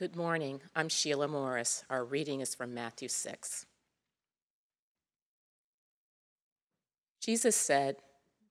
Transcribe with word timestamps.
Good 0.00 0.16
morning. 0.16 0.62
I'm 0.74 0.88
Sheila 0.88 1.28
Morris. 1.28 1.84
Our 1.90 2.06
reading 2.06 2.40
is 2.40 2.54
from 2.54 2.72
Matthew 2.72 3.08
6. 3.08 3.66
Jesus 7.20 7.54
said, 7.54 7.96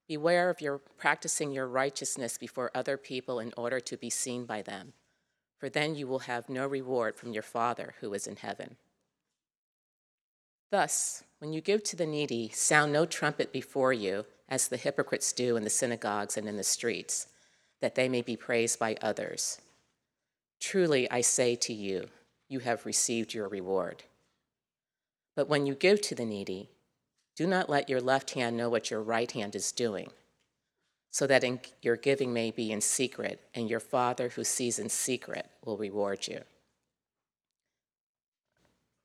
Beware 0.06 0.48
of 0.48 0.60
your 0.60 0.78
practicing 0.78 1.50
your 1.50 1.66
righteousness 1.66 2.38
before 2.38 2.70
other 2.72 2.96
people 2.96 3.40
in 3.40 3.52
order 3.56 3.80
to 3.80 3.96
be 3.96 4.10
seen 4.10 4.44
by 4.44 4.62
them, 4.62 4.92
for 5.58 5.68
then 5.68 5.96
you 5.96 6.06
will 6.06 6.20
have 6.20 6.48
no 6.48 6.68
reward 6.68 7.16
from 7.16 7.32
your 7.32 7.42
Father 7.42 7.94
who 7.98 8.14
is 8.14 8.28
in 8.28 8.36
heaven. 8.36 8.76
Thus, 10.70 11.24
when 11.40 11.52
you 11.52 11.60
give 11.60 11.82
to 11.82 11.96
the 11.96 12.06
needy, 12.06 12.50
sound 12.50 12.92
no 12.92 13.06
trumpet 13.06 13.52
before 13.52 13.92
you, 13.92 14.24
as 14.48 14.68
the 14.68 14.76
hypocrites 14.76 15.32
do 15.32 15.56
in 15.56 15.64
the 15.64 15.68
synagogues 15.68 16.36
and 16.36 16.48
in 16.48 16.56
the 16.56 16.62
streets, 16.62 17.26
that 17.80 17.96
they 17.96 18.08
may 18.08 18.22
be 18.22 18.36
praised 18.36 18.78
by 18.78 18.96
others. 19.02 19.60
Truly, 20.60 21.10
I 21.10 21.22
say 21.22 21.56
to 21.56 21.72
you, 21.72 22.08
you 22.48 22.60
have 22.60 22.86
received 22.86 23.32
your 23.32 23.48
reward. 23.48 24.04
But 25.34 25.48
when 25.48 25.66
you 25.66 25.74
give 25.74 26.00
to 26.02 26.14
the 26.14 26.26
needy, 26.26 26.68
do 27.34 27.46
not 27.46 27.70
let 27.70 27.88
your 27.88 28.00
left 28.00 28.32
hand 28.32 28.56
know 28.56 28.68
what 28.68 28.90
your 28.90 29.00
right 29.00 29.30
hand 29.30 29.54
is 29.54 29.72
doing, 29.72 30.10
so 31.10 31.26
that 31.26 31.44
your 31.80 31.96
giving 31.96 32.32
may 32.32 32.50
be 32.50 32.70
in 32.70 32.80
secret, 32.80 33.40
and 33.54 33.70
your 33.70 33.80
Father 33.80 34.28
who 34.28 34.44
sees 34.44 34.78
in 34.78 34.88
secret 34.88 35.46
will 35.64 35.78
reward 35.78 36.28
you. 36.28 36.42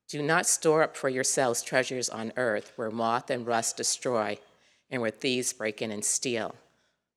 Do 0.07 0.21
not 0.21 0.45
store 0.45 0.83
up 0.83 0.95
for 0.95 1.09
yourselves 1.09 1.61
treasures 1.61 2.09
on 2.09 2.33
earth 2.37 2.73
where 2.75 2.91
moth 2.91 3.29
and 3.29 3.47
rust 3.47 3.77
destroy 3.77 4.37
and 4.91 5.01
where 5.01 5.11
thieves 5.11 5.53
break 5.53 5.81
in 5.81 5.91
and 5.91 6.05
steal 6.05 6.55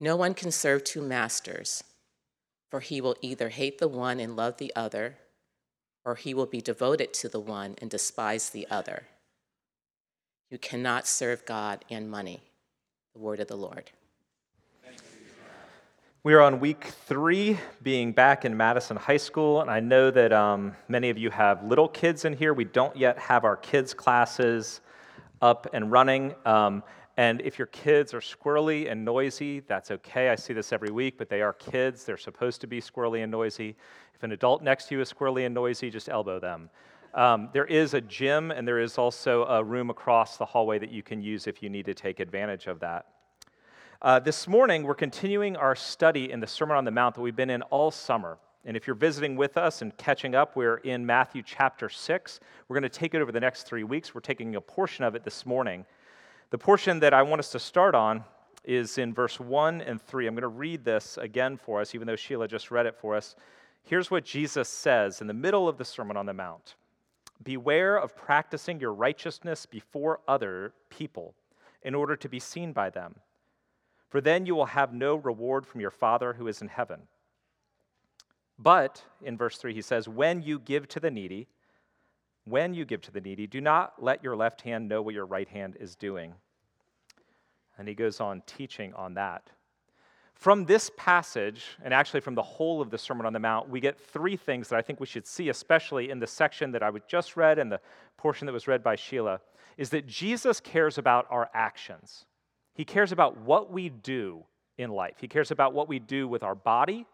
No 0.00 0.14
one 0.14 0.34
can 0.34 0.52
serve 0.52 0.84
two 0.84 1.02
masters, 1.02 1.82
for 2.70 2.80
he 2.80 3.00
will 3.00 3.16
either 3.20 3.48
hate 3.48 3.78
the 3.78 3.88
one 3.88 4.20
and 4.20 4.36
love 4.36 4.58
the 4.58 4.72
other, 4.76 5.16
or 6.04 6.14
he 6.14 6.34
will 6.34 6.46
be 6.46 6.60
devoted 6.60 7.12
to 7.14 7.28
the 7.28 7.40
one 7.40 7.74
and 7.80 7.90
despise 7.90 8.50
the 8.50 8.66
other. 8.70 9.08
You 10.50 10.58
cannot 10.58 11.06
serve 11.06 11.44
God 11.44 11.84
and 11.90 12.10
money. 12.10 12.42
The 13.14 13.20
word 13.20 13.40
of 13.40 13.48
the 13.48 13.56
Lord. 13.56 13.90
We 16.22 16.34
are 16.34 16.40
on 16.40 16.60
week 16.60 16.92
three, 17.06 17.58
being 17.82 18.12
back 18.12 18.44
in 18.44 18.56
Madison 18.56 18.96
High 18.96 19.16
School, 19.16 19.60
and 19.60 19.70
I 19.70 19.80
know 19.80 20.10
that 20.10 20.32
um, 20.32 20.76
many 20.88 21.10
of 21.10 21.18
you 21.18 21.30
have 21.30 21.64
little 21.64 21.88
kids 21.88 22.24
in 22.24 22.34
here. 22.34 22.54
We 22.54 22.64
don't 22.64 22.96
yet 22.96 23.18
have 23.18 23.44
our 23.44 23.56
kids' 23.56 23.94
classes 23.94 24.80
up 25.40 25.68
and 25.72 25.90
running. 25.90 26.34
Um, 26.44 26.82
and 27.18 27.40
if 27.40 27.58
your 27.58 27.66
kids 27.66 28.14
are 28.14 28.20
squirrely 28.20 28.88
and 28.88 29.04
noisy, 29.04 29.58
that's 29.58 29.90
okay. 29.90 30.28
I 30.28 30.36
see 30.36 30.52
this 30.52 30.72
every 30.72 30.92
week, 30.92 31.18
but 31.18 31.28
they 31.28 31.42
are 31.42 31.52
kids. 31.52 32.04
They're 32.04 32.16
supposed 32.16 32.60
to 32.60 32.68
be 32.68 32.80
squirrely 32.80 33.24
and 33.24 33.32
noisy. 33.32 33.74
If 34.14 34.22
an 34.22 34.30
adult 34.30 34.62
next 34.62 34.86
to 34.86 34.94
you 34.94 35.00
is 35.00 35.12
squirrely 35.12 35.44
and 35.44 35.52
noisy, 35.52 35.90
just 35.90 36.08
elbow 36.08 36.38
them. 36.38 36.70
Um, 37.14 37.48
there 37.52 37.64
is 37.64 37.94
a 37.94 38.00
gym, 38.00 38.52
and 38.52 38.68
there 38.68 38.78
is 38.78 38.98
also 38.98 39.46
a 39.46 39.64
room 39.64 39.90
across 39.90 40.36
the 40.36 40.44
hallway 40.44 40.78
that 40.78 40.92
you 40.92 41.02
can 41.02 41.20
use 41.20 41.48
if 41.48 41.60
you 41.60 41.68
need 41.68 41.86
to 41.86 41.94
take 41.94 42.20
advantage 42.20 42.68
of 42.68 42.78
that. 42.78 43.06
Uh, 44.00 44.20
this 44.20 44.46
morning, 44.46 44.84
we're 44.84 44.94
continuing 44.94 45.56
our 45.56 45.74
study 45.74 46.30
in 46.30 46.38
the 46.38 46.46
Sermon 46.46 46.76
on 46.76 46.84
the 46.84 46.92
Mount 46.92 47.16
that 47.16 47.20
we've 47.20 47.34
been 47.34 47.50
in 47.50 47.62
all 47.62 47.90
summer. 47.90 48.38
And 48.64 48.76
if 48.76 48.86
you're 48.86 48.94
visiting 48.94 49.34
with 49.34 49.56
us 49.56 49.82
and 49.82 49.96
catching 49.96 50.36
up, 50.36 50.54
we're 50.54 50.76
in 50.76 51.04
Matthew 51.04 51.42
chapter 51.44 51.88
6. 51.88 52.38
We're 52.68 52.74
going 52.74 52.88
to 52.88 52.88
take 52.88 53.14
it 53.14 53.20
over 53.20 53.32
the 53.32 53.40
next 53.40 53.64
three 53.64 53.82
weeks. 53.82 54.14
We're 54.14 54.20
taking 54.20 54.54
a 54.54 54.60
portion 54.60 55.04
of 55.04 55.16
it 55.16 55.24
this 55.24 55.44
morning. 55.44 55.84
The 56.50 56.58
portion 56.58 57.00
that 57.00 57.12
I 57.12 57.22
want 57.22 57.40
us 57.40 57.50
to 57.52 57.58
start 57.58 57.94
on 57.94 58.24
is 58.64 58.96
in 58.96 59.12
verse 59.12 59.38
1 59.38 59.82
and 59.82 60.00
3. 60.00 60.26
I'm 60.26 60.34
going 60.34 60.42
to 60.42 60.48
read 60.48 60.82
this 60.82 61.18
again 61.18 61.58
for 61.58 61.80
us, 61.80 61.94
even 61.94 62.06
though 62.06 62.16
Sheila 62.16 62.48
just 62.48 62.70
read 62.70 62.86
it 62.86 62.96
for 62.96 63.14
us. 63.14 63.36
Here's 63.82 64.10
what 64.10 64.24
Jesus 64.24 64.68
says 64.68 65.20
in 65.20 65.26
the 65.26 65.34
middle 65.34 65.68
of 65.68 65.76
the 65.76 65.84
Sermon 65.84 66.16
on 66.16 66.26
the 66.26 66.32
Mount 66.32 66.74
Beware 67.42 67.96
of 67.96 68.16
practicing 68.16 68.80
your 68.80 68.92
righteousness 68.92 69.66
before 69.66 70.20
other 70.26 70.72
people 70.90 71.34
in 71.82 71.94
order 71.94 72.16
to 72.16 72.28
be 72.28 72.40
seen 72.40 72.72
by 72.72 72.90
them, 72.90 73.14
for 74.08 74.20
then 74.20 74.44
you 74.44 74.54
will 74.54 74.66
have 74.66 74.92
no 74.92 75.16
reward 75.16 75.66
from 75.66 75.80
your 75.80 75.90
Father 75.90 76.32
who 76.32 76.48
is 76.48 76.62
in 76.62 76.68
heaven. 76.68 77.02
But, 78.58 79.04
in 79.22 79.36
verse 79.36 79.56
3, 79.58 79.72
he 79.72 79.82
says, 79.82 80.08
When 80.08 80.42
you 80.42 80.58
give 80.58 80.88
to 80.88 81.00
the 81.00 81.10
needy, 81.10 81.46
when 82.50 82.74
you 82.74 82.84
give 82.84 83.00
to 83.02 83.10
the 83.10 83.20
needy, 83.20 83.46
do 83.46 83.60
not 83.60 84.02
let 84.02 84.22
your 84.22 84.36
left 84.36 84.62
hand 84.62 84.88
know 84.88 85.02
what 85.02 85.14
your 85.14 85.26
right 85.26 85.48
hand 85.48 85.76
is 85.80 85.94
doing. 85.94 86.34
And 87.78 87.86
he 87.86 87.94
goes 87.94 88.20
on 88.20 88.42
teaching 88.46 88.92
on 88.94 89.14
that. 89.14 89.50
From 90.34 90.64
this 90.64 90.90
passage, 90.96 91.64
and 91.82 91.92
actually 91.92 92.20
from 92.20 92.36
the 92.36 92.42
whole 92.42 92.80
of 92.80 92.90
the 92.90 92.98
Sermon 92.98 93.26
on 93.26 93.32
the 93.32 93.40
Mount, 93.40 93.68
we 93.68 93.80
get 93.80 93.98
three 93.98 94.36
things 94.36 94.68
that 94.68 94.78
I 94.78 94.82
think 94.82 95.00
we 95.00 95.06
should 95.06 95.26
see, 95.26 95.48
especially 95.48 96.10
in 96.10 96.20
the 96.20 96.28
section 96.28 96.70
that 96.72 96.82
I 96.82 96.90
just 97.08 97.36
read 97.36 97.58
and 97.58 97.72
the 97.72 97.80
portion 98.16 98.46
that 98.46 98.52
was 98.52 98.68
read 98.68 98.82
by 98.82 98.94
Sheila, 98.94 99.40
is 99.76 99.90
that 99.90 100.06
Jesus 100.06 100.60
cares 100.60 100.96
about 100.96 101.26
our 101.30 101.50
actions. 101.54 102.24
He 102.72 102.84
cares 102.84 103.10
about 103.10 103.36
what 103.38 103.72
we 103.72 103.88
do 103.88 104.44
in 104.76 104.90
life. 104.90 105.16
He 105.20 105.26
cares 105.26 105.50
about 105.50 105.74
what 105.74 105.88
we 105.88 105.98
do 105.98 106.28
with 106.28 106.44
our 106.44 106.54
body, 106.54 107.04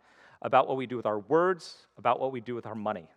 about 0.42 0.68
what 0.68 0.76
we 0.76 0.86
do 0.86 0.96
with 0.96 1.06
our 1.06 1.20
words, 1.20 1.86
about 1.96 2.20
what 2.20 2.30
we 2.30 2.42
do 2.42 2.54
with 2.54 2.66
our 2.66 2.74
money. 2.74 3.08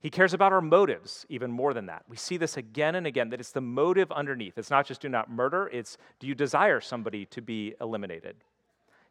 He 0.00 0.10
cares 0.10 0.34
about 0.34 0.52
our 0.52 0.60
motives 0.60 1.26
even 1.28 1.50
more 1.50 1.72
than 1.72 1.86
that. 1.86 2.04
We 2.08 2.16
see 2.16 2.36
this 2.36 2.56
again 2.56 2.94
and 2.94 3.06
again 3.06 3.30
that 3.30 3.40
it's 3.40 3.52
the 3.52 3.60
motive 3.60 4.12
underneath. 4.12 4.58
It's 4.58 4.70
not 4.70 4.86
just 4.86 5.00
do 5.00 5.08
not 5.08 5.30
murder, 5.30 5.68
it's 5.72 5.96
do 6.20 6.26
you 6.26 6.34
desire 6.34 6.80
somebody 6.80 7.26
to 7.26 7.40
be 7.40 7.74
eliminated? 7.80 8.36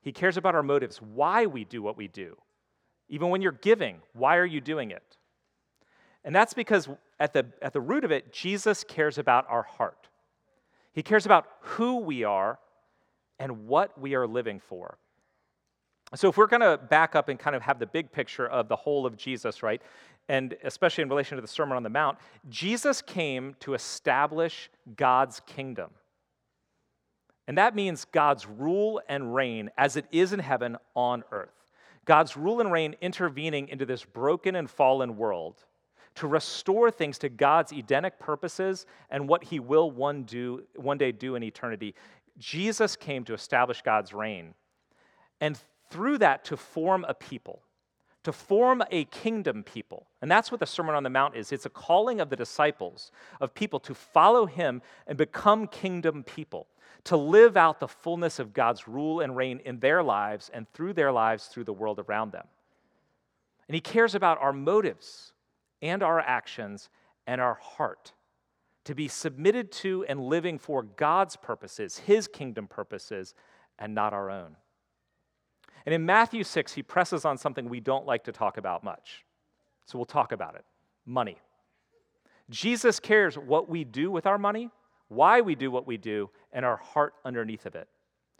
He 0.02 0.12
cares 0.12 0.38
about 0.38 0.54
our 0.54 0.64
motives, 0.64 1.02
why 1.02 1.48
we 1.48 1.66
do 1.66 1.82
what 1.82 1.98
we 1.98 2.08
do. 2.08 2.38
Even 3.10 3.30
when 3.30 3.42
you're 3.42 3.52
giving, 3.52 4.02
why 4.14 4.38
are 4.38 4.46
you 4.46 4.62
doing 4.62 4.92
it? 4.92 5.18
And 6.24 6.36
that's 6.36 6.54
because 6.54 6.88
at 7.20 7.34
the, 7.34 7.46
at 7.62 7.74
the 7.74 7.82
root 7.82 8.04
of 8.04 8.12
it, 8.12 8.32
Jesus 8.32 8.84
cares 8.84 9.18
about 9.18 9.46
our 9.50 9.64
heart. 9.64 10.08
He 10.94 11.04
cares 11.04 11.26
about 11.26 11.48
who 11.60 11.98
we 11.98 12.24
are 12.24 12.60
and 13.38 13.68
what 13.68 14.00
we 14.00 14.16
are 14.16 14.26
living 14.26 14.60
for. 14.60 14.98
So, 16.14 16.30
if 16.30 16.38
we're 16.38 16.48
going 16.48 16.62
to 16.62 16.78
back 16.78 17.16
up 17.16 17.30
and 17.30 17.40
kind 17.40 17.56
of 17.56 17.64
have 17.64 17.80
the 17.80 17.88
big 17.88 18.12
picture 18.12 18.48
of 18.48 18.68
the 18.68 18.76
whole 18.76 19.06
of 19.06 19.18
Jesus, 19.18 19.64
right, 19.64 19.82
and 20.28 20.56
especially 20.64 21.04
in 21.04 21.10
relation 21.10 21.36
to 21.36 21.42
the 21.42 21.48
Sermon 21.48 21.78
on 21.78 21.84
the 21.84 21.90
Mount, 21.90 22.18
Jesus 22.50 23.02
came 23.02 23.56
to 23.60 23.74
establish 23.74 24.70
God's 24.96 25.40
kingdom. 25.46 25.92
And 27.48 27.58
that 27.58 27.76
means 27.76 28.06
God's 28.06 28.48
rule 28.48 29.02
and 29.08 29.36
reign 29.36 29.70
as 29.78 29.98
it 29.98 30.06
is 30.12 30.34
in 30.34 30.40
heaven 30.40 30.78
on 30.96 31.24
earth. 31.32 31.50
God's 32.06 32.36
rule 32.36 32.60
and 32.60 32.72
reign 32.72 32.96
intervening 33.02 33.68
into 33.68 33.86
this 33.86 34.04
broken 34.04 34.56
and 34.56 34.70
fallen 34.70 35.18
world 35.18 35.64
to 36.16 36.28
restore 36.28 36.90
things 36.90 37.18
to 37.20 37.30
God's 37.30 37.72
Edenic 37.72 38.20
purposes 38.20 38.86
and 39.10 39.28
what 39.28 39.44
he 39.44 39.60
will 39.60 39.92
one, 39.92 40.24
do, 40.24 40.64
one 40.76 40.98
day 40.98 41.12
do 41.12 41.36
in 41.36 41.44
eternity. 41.44 41.94
Jesus 42.38 42.96
came 42.96 43.24
to 43.26 43.34
establish 43.34 43.82
God's 43.82 44.14
reign. 44.14 44.54
And 45.42 45.60
through 45.90 46.20
that, 46.20 46.46
to 46.46 46.58
form 46.58 47.06
a 47.08 47.14
people 47.14 47.62
to 48.26 48.32
form 48.32 48.84
a 48.92 49.06
kingdom 49.06 49.64
people. 49.64 50.08
And 50.22 50.30
that's 50.30 50.52
what 50.52 50.60
the 50.60 50.66
Sermon 50.66 50.96
on 50.96 51.04
the 51.04 51.10
Mount 51.10 51.36
is 51.36 51.52
it's 51.52 51.66
a 51.66 51.70
calling 51.70 52.20
of 52.20 52.30
the 52.30 52.36
disciples, 52.36 53.12
of 53.40 53.54
people 53.54 53.80
to 53.82 53.94
follow 53.94 54.46
him 54.46 54.82
and 55.08 55.18
become 55.18 55.68
kingdom 55.68 56.24
people, 56.24 56.68
to 57.06 57.16
live 57.16 57.56
out 57.56 57.80
the 57.80 57.88
fullness 57.88 58.40
of 58.40 58.54
God's 58.54 58.88
rule 58.88 59.22
and 59.22 59.38
reign 59.38 59.62
in 59.64 59.80
their 59.80 60.04
lives 60.04 60.50
and 60.54 60.68
through 60.74 60.94
their 60.94 61.12
lives 61.12 61.46
through 61.46 61.64
the 61.64 61.74
world 61.74 62.00
around 62.00 62.32
them. 62.32 62.48
And 63.68 63.76
he 63.76 63.82
cares 63.82 64.16
about 64.16 64.42
our 64.42 64.54
motives 64.54 65.34
and 65.82 66.04
our 66.04 66.20
actions 66.20 66.90
and 67.26 67.40
our 67.40 67.56
heart 67.56 68.14
to 68.86 68.96
be 68.96 69.08
submitted 69.08 69.72
to 69.72 70.06
and 70.08 70.20
living 70.20 70.60
for 70.60 70.84
God's 70.84 71.36
purposes, 71.36 72.00
his 72.00 72.28
kingdom 72.28 72.68
purposes, 72.68 73.34
and 73.80 73.94
not 73.94 74.14
our 74.14 74.30
own. 74.30 74.56
And 75.86 75.94
in 75.94 76.06
Matthew 76.06 76.44
6, 76.44 76.74
he 76.74 76.84
presses 76.84 77.26
on 77.26 77.38
something 77.38 77.70
we 77.70 77.80
don't 77.80 78.06
like 78.06 78.24
to 78.24 78.32
talk 78.32 78.58
about 78.58 78.84
much. 78.84 79.24
So 79.86 79.98
we'll 79.98 80.06
talk 80.06 80.32
about 80.32 80.56
it 80.56 80.66
money. 81.06 81.38
Jesus 82.50 83.00
cares 83.00 83.38
what 83.38 83.70
we 83.70 83.84
do 83.84 84.10
with 84.10 84.26
our 84.26 84.38
money, 84.38 84.72
why 85.08 85.42
we 85.42 85.54
do 85.54 85.70
what 85.70 85.86
we 85.86 85.98
do, 85.98 86.30
and 86.52 86.66
our 86.66 86.78
heart 86.78 87.14
underneath 87.24 87.66
of 87.66 87.76
it. 87.76 87.88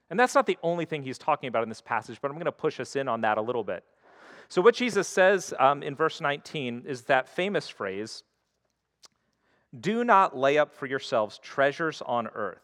And 0.10 0.20
that's 0.20 0.36
not 0.36 0.46
the 0.46 0.58
only 0.64 0.86
thing 0.86 1.04
he's 1.04 1.18
talking 1.18 1.48
about 1.48 1.64
in 1.64 1.70
this 1.70 1.82
passage, 1.82 2.20
but 2.22 2.30
I'm 2.30 2.36
going 2.36 2.46
to 2.46 2.52
push 2.52 2.80
us 2.80 2.96
in 2.96 3.08
on 3.08 3.22
that 3.22 3.38
a 3.38 3.42
little 3.42 3.64
bit. 3.64 3.84
So, 4.48 4.62
what 4.62 4.76
Jesus 4.76 5.08
says 5.08 5.54
um, 5.60 5.82
in 5.82 5.96
verse 5.96 6.22
19 6.22 6.84
is 6.86 7.04
that 7.04 7.28
famous 7.28 7.68
phrase 7.68 8.24
do 9.80 10.04
not 10.04 10.38
lay 10.38 10.58
up 10.58 10.74
for 10.74 10.86
yourselves 10.86 11.40
treasures 11.40 12.02
on 12.06 12.28
earth 12.28 12.62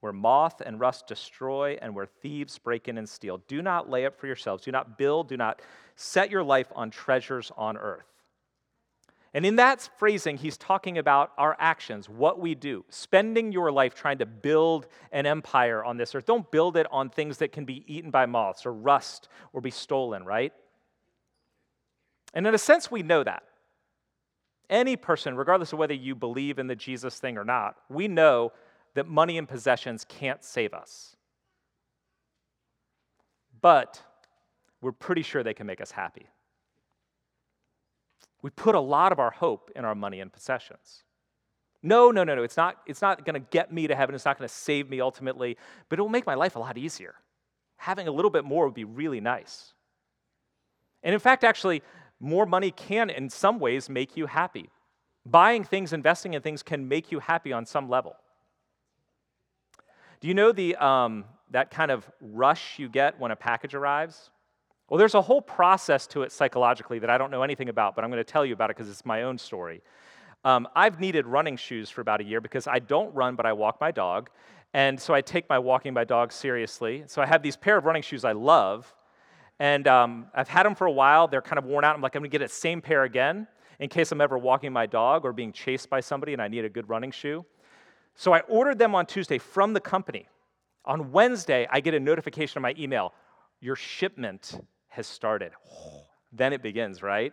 where 0.00 0.12
moth 0.12 0.60
and 0.60 0.78
rust 0.78 1.06
destroy 1.06 1.76
and 1.82 1.94
where 1.94 2.06
thieves 2.06 2.58
break 2.58 2.88
in 2.88 2.98
and 2.98 3.08
steal. 3.08 3.38
Do 3.48 3.62
not 3.62 3.90
lay 3.90 4.06
up 4.06 4.18
for 4.18 4.26
yourselves. 4.26 4.64
Do 4.64 4.70
not 4.70 4.96
build. 4.96 5.28
Do 5.28 5.36
not 5.36 5.60
set 5.96 6.30
your 6.30 6.42
life 6.42 6.68
on 6.74 6.90
treasures 6.90 7.50
on 7.56 7.76
earth. 7.76 8.06
And 9.34 9.44
in 9.44 9.56
that 9.56 9.88
phrasing, 9.98 10.38
he's 10.38 10.56
talking 10.56 10.96
about 10.96 11.32
our 11.36 11.54
actions, 11.58 12.08
what 12.08 12.40
we 12.40 12.54
do, 12.54 12.84
spending 12.88 13.52
your 13.52 13.70
life 13.70 13.94
trying 13.94 14.18
to 14.18 14.26
build 14.26 14.86
an 15.12 15.26
empire 15.26 15.84
on 15.84 15.98
this 15.98 16.14
earth. 16.14 16.24
Don't 16.24 16.50
build 16.50 16.76
it 16.76 16.86
on 16.90 17.10
things 17.10 17.38
that 17.38 17.52
can 17.52 17.64
be 17.64 17.84
eaten 17.86 18.10
by 18.10 18.24
moths 18.24 18.64
or 18.64 18.72
rust 18.72 19.28
or 19.52 19.60
be 19.60 19.70
stolen, 19.70 20.24
right? 20.24 20.52
And 22.32 22.46
in 22.46 22.54
a 22.54 22.58
sense, 22.58 22.90
we 22.90 23.02
know 23.02 23.22
that. 23.22 23.42
Any 24.70 24.96
person, 24.96 25.34
regardless 25.36 25.72
of 25.72 25.78
whether 25.78 25.94
you 25.94 26.14
believe 26.14 26.58
in 26.58 26.66
the 26.66 26.76
Jesus 26.76 27.18
thing 27.18 27.38
or 27.38 27.44
not, 27.44 27.76
we 27.88 28.08
know 28.08 28.52
that 28.94 29.06
money 29.06 29.38
and 29.38 29.48
possessions 29.48 30.04
can't 30.08 30.42
save 30.42 30.74
us. 30.74 31.16
But 33.60 34.02
we're 34.80 34.92
pretty 34.92 35.22
sure 35.22 35.42
they 35.42 35.54
can 35.54 35.66
make 35.66 35.80
us 35.80 35.90
happy. 35.90 36.26
We 38.42 38.50
put 38.50 38.74
a 38.74 38.80
lot 38.80 39.12
of 39.12 39.18
our 39.18 39.30
hope 39.30 39.70
in 39.74 39.84
our 39.84 39.94
money 39.94 40.20
and 40.20 40.32
possessions. 40.32 41.02
No, 41.82 42.10
no, 42.10 42.24
no, 42.24 42.34
no. 42.34 42.42
It's 42.42 42.56
not, 42.56 42.76
it's 42.86 43.02
not 43.02 43.24
going 43.24 43.34
to 43.34 43.46
get 43.50 43.72
me 43.72 43.86
to 43.86 43.94
heaven. 43.94 44.14
It's 44.14 44.24
not 44.24 44.38
going 44.38 44.48
to 44.48 44.54
save 44.54 44.88
me 44.88 45.00
ultimately, 45.00 45.56
but 45.88 45.98
it 45.98 46.02
will 46.02 46.08
make 46.08 46.26
my 46.26 46.34
life 46.34 46.56
a 46.56 46.58
lot 46.58 46.78
easier. 46.78 47.14
Having 47.76 48.08
a 48.08 48.12
little 48.12 48.30
bit 48.30 48.44
more 48.44 48.64
would 48.64 48.74
be 48.74 48.84
really 48.84 49.20
nice. 49.20 49.72
And 51.02 51.14
in 51.14 51.20
fact, 51.20 51.44
actually, 51.44 51.82
more 52.20 52.46
money 52.46 52.72
can, 52.72 53.10
in 53.10 53.30
some 53.30 53.60
ways, 53.60 53.88
make 53.88 54.16
you 54.16 54.26
happy. 54.26 54.70
Buying 55.24 55.62
things, 55.62 55.92
investing 55.92 56.34
in 56.34 56.42
things 56.42 56.62
can 56.62 56.88
make 56.88 57.12
you 57.12 57.20
happy 57.20 57.52
on 57.52 57.64
some 57.66 57.88
level. 57.88 58.16
Do 60.20 60.28
you 60.28 60.34
know 60.34 60.50
the, 60.50 60.74
um, 60.76 61.24
that 61.50 61.70
kind 61.70 61.90
of 61.90 62.08
rush 62.20 62.78
you 62.78 62.88
get 62.88 63.18
when 63.20 63.30
a 63.30 63.36
package 63.36 63.74
arrives? 63.74 64.30
Well, 64.88 64.98
there's 64.98 65.14
a 65.14 65.22
whole 65.22 65.42
process 65.42 66.06
to 66.08 66.22
it 66.22 66.32
psychologically 66.32 66.98
that 66.98 67.10
I 67.10 67.18
don't 67.18 67.30
know 67.30 67.42
anything 67.42 67.68
about, 67.68 67.94
but 67.94 68.04
I'm 68.04 68.10
going 68.10 68.24
to 68.24 68.32
tell 68.32 68.44
you 68.44 68.54
about 68.54 68.70
it 68.70 68.76
because 68.76 68.90
it's 68.90 69.04
my 69.04 69.22
own 69.22 69.38
story. 69.38 69.82
Um, 70.44 70.66
I've 70.74 70.98
needed 70.98 71.26
running 71.26 71.56
shoes 71.56 71.90
for 71.90 72.00
about 72.00 72.20
a 72.20 72.24
year 72.24 72.40
because 72.40 72.66
I 72.66 72.78
don't 72.78 73.14
run, 73.14 73.36
but 73.36 73.46
I 73.46 73.52
walk 73.52 73.80
my 73.80 73.90
dog. 73.90 74.30
And 74.74 74.98
so 75.00 75.14
I 75.14 75.20
take 75.20 75.48
my 75.48 75.58
walking 75.58 75.94
my 75.94 76.04
dog 76.04 76.32
seriously. 76.32 77.04
So 77.06 77.22
I 77.22 77.26
have 77.26 77.42
these 77.42 77.56
pair 77.56 77.76
of 77.76 77.84
running 77.84 78.02
shoes 78.02 78.24
I 78.24 78.32
love. 78.32 78.92
And 79.60 79.86
um, 79.86 80.26
I've 80.34 80.48
had 80.48 80.64
them 80.64 80.74
for 80.74 80.86
a 80.86 80.92
while. 80.92 81.28
They're 81.28 81.42
kind 81.42 81.58
of 81.58 81.64
worn 81.64 81.84
out. 81.84 81.94
I'm 81.94 82.02
like, 82.02 82.14
I'm 82.14 82.22
going 82.22 82.30
to 82.30 82.38
get 82.38 82.44
the 82.44 82.52
same 82.52 82.80
pair 82.80 83.04
again 83.04 83.46
in 83.78 83.88
case 83.88 84.10
I'm 84.10 84.20
ever 84.20 84.38
walking 84.38 84.72
my 84.72 84.86
dog 84.86 85.24
or 85.24 85.32
being 85.32 85.52
chased 85.52 85.88
by 85.90 86.00
somebody 86.00 86.32
and 86.32 86.42
I 86.42 86.48
need 86.48 86.64
a 86.64 86.68
good 86.68 86.88
running 86.88 87.10
shoe. 87.10 87.44
So 88.18 88.32
I 88.32 88.40
ordered 88.40 88.78
them 88.78 88.96
on 88.96 89.06
Tuesday 89.06 89.38
from 89.38 89.74
the 89.74 89.80
company. 89.80 90.26
On 90.84 91.12
Wednesday, 91.12 91.68
I 91.70 91.78
get 91.78 91.94
a 91.94 92.00
notification 92.00 92.58
on 92.58 92.62
my 92.62 92.74
email 92.76 93.14
your 93.60 93.76
shipment 93.76 94.60
has 94.88 95.06
started. 95.06 95.52
then 96.32 96.52
it 96.52 96.60
begins, 96.60 97.00
right? 97.00 97.32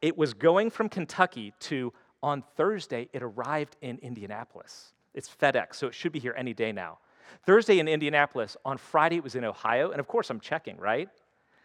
It 0.00 0.16
was 0.16 0.32
going 0.32 0.70
from 0.70 0.88
Kentucky 0.88 1.52
to 1.60 1.92
on 2.22 2.44
Thursday, 2.56 3.08
it 3.12 3.22
arrived 3.22 3.76
in 3.80 3.98
Indianapolis. 3.98 4.92
It's 5.12 5.28
FedEx, 5.28 5.74
so 5.74 5.88
it 5.88 5.94
should 5.94 6.12
be 6.12 6.18
here 6.20 6.34
any 6.36 6.54
day 6.54 6.72
now. 6.72 6.98
Thursday 7.44 7.80
in 7.80 7.88
Indianapolis, 7.88 8.56
on 8.64 8.78
Friday 8.78 9.16
it 9.16 9.24
was 9.24 9.34
in 9.34 9.44
Ohio, 9.44 9.90
and 9.90 10.00
of 10.00 10.06
course 10.06 10.30
I'm 10.30 10.40
checking, 10.40 10.76
right? 10.78 11.08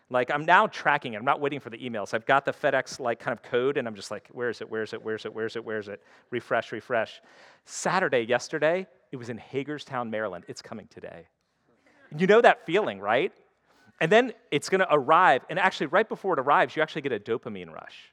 Like 0.09 0.31
I'm 0.31 0.45
now 0.45 0.67
tracking 0.67 1.13
it. 1.13 1.17
I'm 1.17 1.25
not 1.25 1.41
waiting 1.41 1.59
for 1.59 1.69
the 1.69 1.77
emails. 1.77 2.13
I've 2.13 2.25
got 2.25 2.45
the 2.45 2.53
FedEx 2.53 2.99
like 2.99 3.19
kind 3.19 3.37
of 3.37 3.43
code, 3.43 3.77
and 3.77 3.87
I'm 3.87 3.95
just 3.95 4.11
like, 4.11 4.27
where 4.31 4.49
is 4.49 4.61
it? 4.61 4.69
Where 4.69 4.83
is 4.83 4.93
it? 4.93 5.01
Where 5.01 5.15
is 5.15 5.25
it? 5.25 5.33
Where 5.33 5.45
is 5.45 5.55
it? 5.55 5.65
Where 5.65 5.79
is 5.79 5.87
it? 5.87 6.01
Refresh, 6.29 6.71
refresh. 6.71 7.21
Saturday, 7.65 8.21
yesterday, 8.21 8.85
it 9.11 9.17
was 9.17 9.29
in 9.29 9.37
Hagerstown, 9.37 10.09
Maryland. 10.09 10.45
It's 10.47 10.61
coming 10.61 10.87
today. 10.87 11.27
You 12.17 12.27
know 12.27 12.41
that 12.41 12.65
feeling, 12.65 12.99
right? 12.99 13.31
And 14.01 14.11
then 14.11 14.33
it's 14.51 14.69
going 14.69 14.79
to 14.79 14.87
arrive, 14.91 15.43
and 15.49 15.57
actually, 15.57 15.87
right 15.87 16.07
before 16.07 16.33
it 16.33 16.39
arrives, 16.39 16.75
you 16.75 16.81
actually 16.81 17.03
get 17.03 17.11
a 17.11 17.19
dopamine 17.19 17.71
rush. 17.71 18.11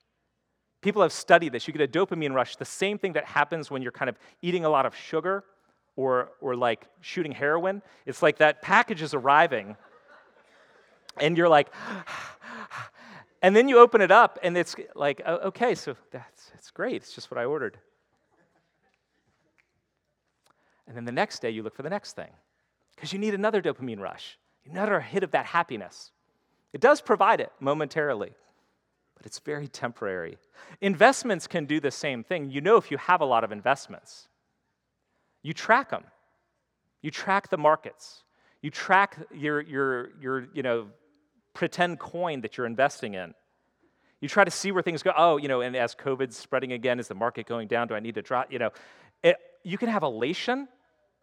People 0.82 1.02
have 1.02 1.12
studied 1.12 1.52
this. 1.52 1.66
You 1.66 1.74
get 1.74 1.82
a 1.82 1.88
dopamine 1.88 2.32
rush, 2.32 2.56
the 2.56 2.64
same 2.64 2.98
thing 2.98 3.12
that 3.14 3.24
happens 3.24 3.70
when 3.70 3.82
you're 3.82 3.92
kind 3.92 4.08
of 4.08 4.16
eating 4.40 4.64
a 4.64 4.68
lot 4.68 4.86
of 4.86 4.96
sugar 4.96 5.44
or, 5.96 6.30
or 6.40 6.56
like 6.56 6.86
shooting 7.00 7.32
heroin. 7.32 7.82
It's 8.06 8.22
like 8.22 8.38
that 8.38 8.62
package 8.62 9.02
is 9.02 9.12
arriving 9.12 9.76
and 11.18 11.36
you're 11.36 11.48
like, 11.48 11.68
and 13.42 13.56
then 13.56 13.68
you 13.68 13.78
open 13.78 14.00
it 14.00 14.10
up, 14.10 14.38
and 14.42 14.56
it's 14.56 14.76
like, 14.94 15.20
okay, 15.26 15.74
so 15.74 15.96
that's 16.10 16.50
it's 16.54 16.70
great. 16.70 16.96
It's 16.96 17.14
just 17.14 17.30
what 17.30 17.38
I 17.38 17.44
ordered. 17.44 17.78
And 20.86 20.96
then 20.96 21.04
the 21.04 21.12
next 21.12 21.40
day, 21.40 21.50
you 21.50 21.62
look 21.62 21.74
for 21.74 21.82
the 21.82 21.90
next 21.90 22.16
thing 22.16 22.30
because 22.94 23.12
you 23.12 23.18
need 23.18 23.34
another 23.34 23.62
dopamine 23.62 24.00
rush, 24.00 24.38
another 24.68 25.00
hit 25.00 25.22
of 25.22 25.30
that 25.30 25.46
happiness. 25.46 26.10
It 26.72 26.80
does 26.80 27.00
provide 27.00 27.40
it 27.40 27.52
momentarily, 27.60 28.32
but 29.16 29.26
it's 29.26 29.38
very 29.38 29.68
temporary. 29.68 30.36
Investments 30.80 31.46
can 31.46 31.64
do 31.64 31.80
the 31.80 31.90
same 31.90 32.24
thing. 32.24 32.50
You 32.50 32.60
know, 32.60 32.76
if 32.76 32.90
you 32.90 32.96
have 32.96 33.20
a 33.20 33.24
lot 33.24 33.44
of 33.44 33.52
investments, 33.52 34.28
you 35.42 35.52
track 35.52 35.90
them, 35.90 36.04
you 37.02 37.10
track 37.10 37.48
the 37.48 37.56
markets. 37.56 38.22
You 38.62 38.70
track 38.70 39.16
your, 39.34 39.60
your, 39.60 40.10
your 40.20 40.48
you 40.52 40.62
know, 40.62 40.88
pretend 41.54 41.98
coin 41.98 42.42
that 42.42 42.56
you're 42.56 42.66
investing 42.66 43.14
in. 43.14 43.34
You 44.20 44.28
try 44.28 44.44
to 44.44 44.50
see 44.50 44.70
where 44.70 44.82
things 44.82 45.02
go. 45.02 45.12
Oh, 45.16 45.38
you 45.38 45.48
know, 45.48 45.62
and 45.62 45.74
as 45.74 45.94
COVID's 45.94 46.36
spreading 46.36 46.72
again, 46.72 47.00
is 47.00 47.08
the 47.08 47.14
market 47.14 47.46
going 47.46 47.68
down? 47.68 47.88
Do 47.88 47.94
I 47.94 48.00
need 48.00 48.14
to 48.16 48.22
drop? 48.22 48.52
You 48.52 48.58
know, 48.58 48.70
it, 49.22 49.36
you 49.62 49.78
can 49.78 49.88
have 49.88 50.02
elation 50.02 50.68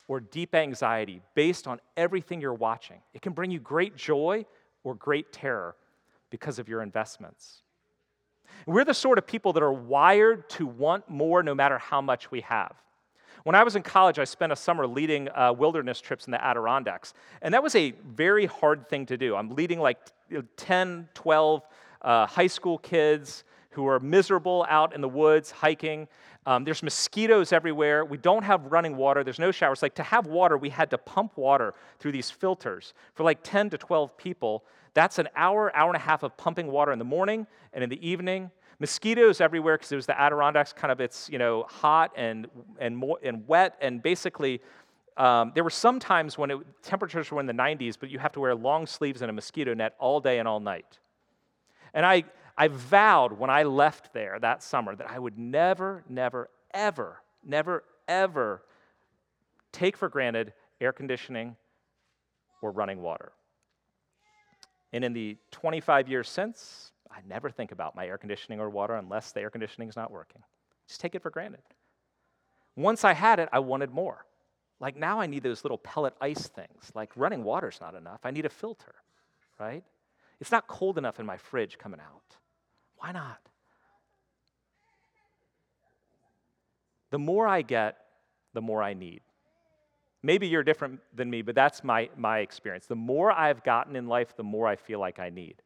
or 0.08 0.20
deep 0.20 0.56
anxiety 0.56 1.22
based 1.36 1.68
on 1.68 1.80
everything 1.96 2.42
you're 2.42 2.54
watching. 2.54 2.98
It 3.14 3.22
can 3.22 3.34
bring 3.34 3.52
you 3.52 3.60
great 3.60 3.96
joy 3.96 4.46
or 4.84 4.96
great 4.96 5.32
terror 5.32 5.76
because 6.30 6.60
of 6.60 6.68
your 6.68 6.82
investments. 6.82 7.62
We're 8.66 8.86
the 8.86 8.94
sort 8.94 9.18
of 9.18 9.28
people 9.28 9.54
that 9.54 9.64
are 9.64 9.74
wired 9.74 10.50
to 10.52 10.66
want 10.66 11.10
more 11.10 11.44
no 11.44 11.54
matter 11.54 11.78
how 11.78 12.02
much 12.02 12.32
we 12.32 12.42
have. 12.42 12.74
When 13.48 13.56
I 13.56 13.64
was 13.64 13.78
in 13.78 13.82
college, 13.82 14.20
I 14.20 14.26
spent 14.26 14.52
a 14.52 14.58
summer 14.58 14.86
leading 14.86 15.30
uh, 15.30 15.54
wilderness 15.54 16.02
trips 16.02 16.26
in 16.26 16.32
the 16.32 16.44
Adirondacks. 16.44 17.14
And 17.42 17.54
that 17.54 17.64
was 17.64 17.76
a 17.76 17.92
very 18.06 18.46
hard 18.46 18.90
thing 18.90 19.06
to 19.06 19.16
do. 19.16 19.38
I'm 19.38 19.52
leading 19.52 19.80
like 19.80 20.00
10, 20.58 21.08
12 21.14 21.66
uh, 22.02 22.26
high 22.28 22.48
school 22.48 22.78
kids 22.78 23.46
who 23.70 23.88
are 23.88 24.02
miserable 24.02 24.66
out 24.68 24.94
in 24.94 25.00
the 25.00 25.08
woods 25.08 25.50
hiking. 25.50 26.10
Um, 26.46 26.66
there's 26.66 26.84
mosquitoes 26.84 27.54
everywhere. 27.54 28.04
We 28.04 28.18
don't 28.18 28.44
have 28.44 28.66
running 28.66 28.98
water. 28.98 29.24
There's 29.24 29.40
no 29.40 29.52
showers. 29.52 29.82
Like 29.82 29.96
to 29.96 30.04
have 30.04 30.28
water, 30.28 30.58
we 30.58 30.68
had 30.68 30.90
to 30.90 30.98
pump 30.98 31.38
water 31.38 31.74
through 32.00 32.12
these 32.12 32.30
filters 32.30 32.94
for 33.14 33.24
like 33.24 33.40
10 33.44 33.70
to 33.70 33.78
12 33.78 34.18
people. 34.18 34.66
That's 34.94 35.20
an 35.20 35.30
hour, 35.38 35.74
hour 35.74 35.88
and 35.88 35.96
a 35.96 36.04
half 36.04 36.24
of 36.24 36.36
pumping 36.36 36.68
water 36.68 36.92
in 36.92 37.00
the 37.00 37.06
morning 37.06 37.48
and 37.72 37.82
in 37.82 37.90
the 37.90 38.06
evening. 38.06 38.52
Mosquitoes 38.80 39.42
everywhere 39.42 39.78
because 39.78 39.92
it 39.92 39.96
was 39.96 40.06
the 40.06 40.20
Adirondacks, 40.20 40.72
kind 40.74 40.92
of 40.92 41.02
it's 41.02 41.30
you 41.30 41.40
know 41.40 41.66
hot 41.68 42.12
and 42.16 42.48
and 42.80 42.96
more 42.96 43.18
and 43.24 43.48
wet, 43.48 43.76
and 43.82 44.02
basically 44.02 44.62
um, 45.18 45.52
there 45.56 45.64
were 45.64 45.72
some 45.72 46.00
times 46.00 46.38
when 46.38 46.52
it, 46.52 46.84
temperatures 46.84 47.32
were 47.32 47.40
in 47.40 47.48
the 47.48 47.54
90s, 47.54 47.98
but 48.00 48.12
you 48.12 48.20
have 48.20 48.32
to 48.34 48.40
wear 48.40 48.54
long 48.54 48.86
sleeves 48.86 49.24
and 49.24 49.32
a 49.32 49.34
mosquito 49.34 49.74
net 49.74 49.96
all 49.98 50.20
day 50.20 50.38
and 50.38 50.48
all 50.48 50.60
night. 50.60 51.00
And 51.94 52.06
I 52.06 52.24
I 52.58 52.68
vowed 52.70 53.34
when 53.34 53.50
I 53.50 53.64
left 53.64 54.14
there 54.14 54.40
that 54.40 54.64
summer 54.64 54.96
that 54.96 55.10
I 55.10 55.20
would 55.20 55.38
never, 55.38 56.04
never, 56.10 56.50
ever, 56.74 57.22
never, 57.44 57.84
ever 58.08 58.64
take 59.72 59.96
for 59.96 60.10
granted 60.10 60.54
air 60.82 60.92
conditioning 60.92 61.56
or 62.62 62.72
running 62.72 63.02
water. 63.02 63.32
And 64.94 65.04
in 65.04 65.14
the 65.14 65.38
25 65.52 66.08
years 66.08 66.30
since, 66.30 66.92
I 67.12 67.20
never 67.28 67.50
think 67.50 67.72
about 67.72 67.96
my 67.96 68.06
air 68.08 68.18
conditioning 68.18 68.60
or 68.60 68.70
water 68.70 68.96
unless 68.96 69.32
the 69.32 69.42
air 69.42 69.50
conditioning 69.50 69.90
is 69.90 69.96
not 69.96 70.12
working. 70.12 70.42
Just 70.88 71.02
take 71.02 71.16
it 71.16 71.22
for 71.22 71.30
granted. 71.30 71.62
Once 72.76 73.04
I 73.04 73.14
had 73.14 73.40
it, 73.40 73.50
I 73.52 73.60
wanted 73.60 73.92
more. 73.92 74.26
Like 74.80 74.96
now 74.96 75.20
I 75.20 75.26
need 75.26 75.44
those 75.44 75.64
little 75.64 75.80
pellet 75.80 76.14
ice 76.22 76.48
things. 76.48 76.92
Like 76.94 77.12
running 77.16 77.44
water's 77.44 77.80
not 77.82 77.96
enough. 77.96 78.20
I 78.24 78.32
need 78.32 78.46
a 78.46 78.50
filter, 78.50 78.96
right? 79.60 79.84
It's 80.40 80.52
not 80.52 80.68
cold 80.68 80.98
enough 80.98 81.20
in 81.20 81.26
my 81.26 81.38
fridge 81.38 81.78
coming 81.78 82.00
out. 82.00 82.38
Why 82.98 83.12
not? 83.12 83.40
The 87.10 87.20
more 87.20 87.48
I 87.48 87.62
get, 87.62 87.98
the 88.54 88.62
more 88.62 88.84
I 88.84 88.94
need. 88.94 89.22
Maybe 90.24 90.48
you're 90.48 90.64
different 90.64 91.00
than 91.16 91.30
me, 91.30 91.42
but 91.42 91.56
that's 91.56 91.84
my, 91.84 92.10
my 92.18 92.40
experience. 92.40 92.86
The 92.86 92.96
more 92.96 93.32
I've 93.32 93.64
gotten 93.64 93.96
in 93.96 94.08
life, 94.08 94.36
the 94.36 94.44
more 94.44 94.68
I 94.68 94.76
feel 94.76 95.00
like 95.00 95.20
I 95.20 95.30
need. 95.30 95.62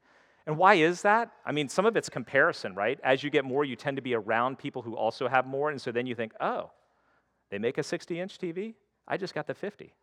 And 0.47 0.57
why 0.57 0.75
is 0.75 1.03
that? 1.03 1.31
I 1.45 1.51
mean, 1.51 1.69
some 1.69 1.85
of 1.85 1.95
it's 1.95 2.09
comparison, 2.09 2.73
right? 2.73 2.99
As 3.03 3.23
you 3.23 3.29
get 3.29 3.45
more, 3.45 3.63
you 3.63 3.75
tend 3.75 3.97
to 3.97 4.01
be 4.01 4.15
around 4.15 4.57
people 4.57 4.81
who 4.81 4.95
also 4.95 5.27
have 5.27 5.45
more. 5.45 5.69
And 5.69 5.79
so 5.79 5.91
then 5.91 6.07
you 6.07 6.15
think, 6.15 6.33
oh, 6.41 6.71
they 7.51 7.59
make 7.59 7.77
a 7.77 7.83
60 7.83 8.19
inch 8.19 8.37
TV? 8.39 8.73
I 9.07 9.17
just 9.17 9.35
got 9.35 9.45
the 9.45 9.53
50. 9.53 9.93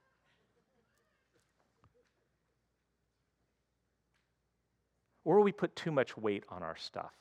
Or 5.25 5.41
we 5.41 5.53
put 5.53 5.75
too 5.77 5.91
much 5.91 6.17
weight 6.17 6.45
on 6.49 6.63
our 6.63 6.77
stuff? 6.77 7.13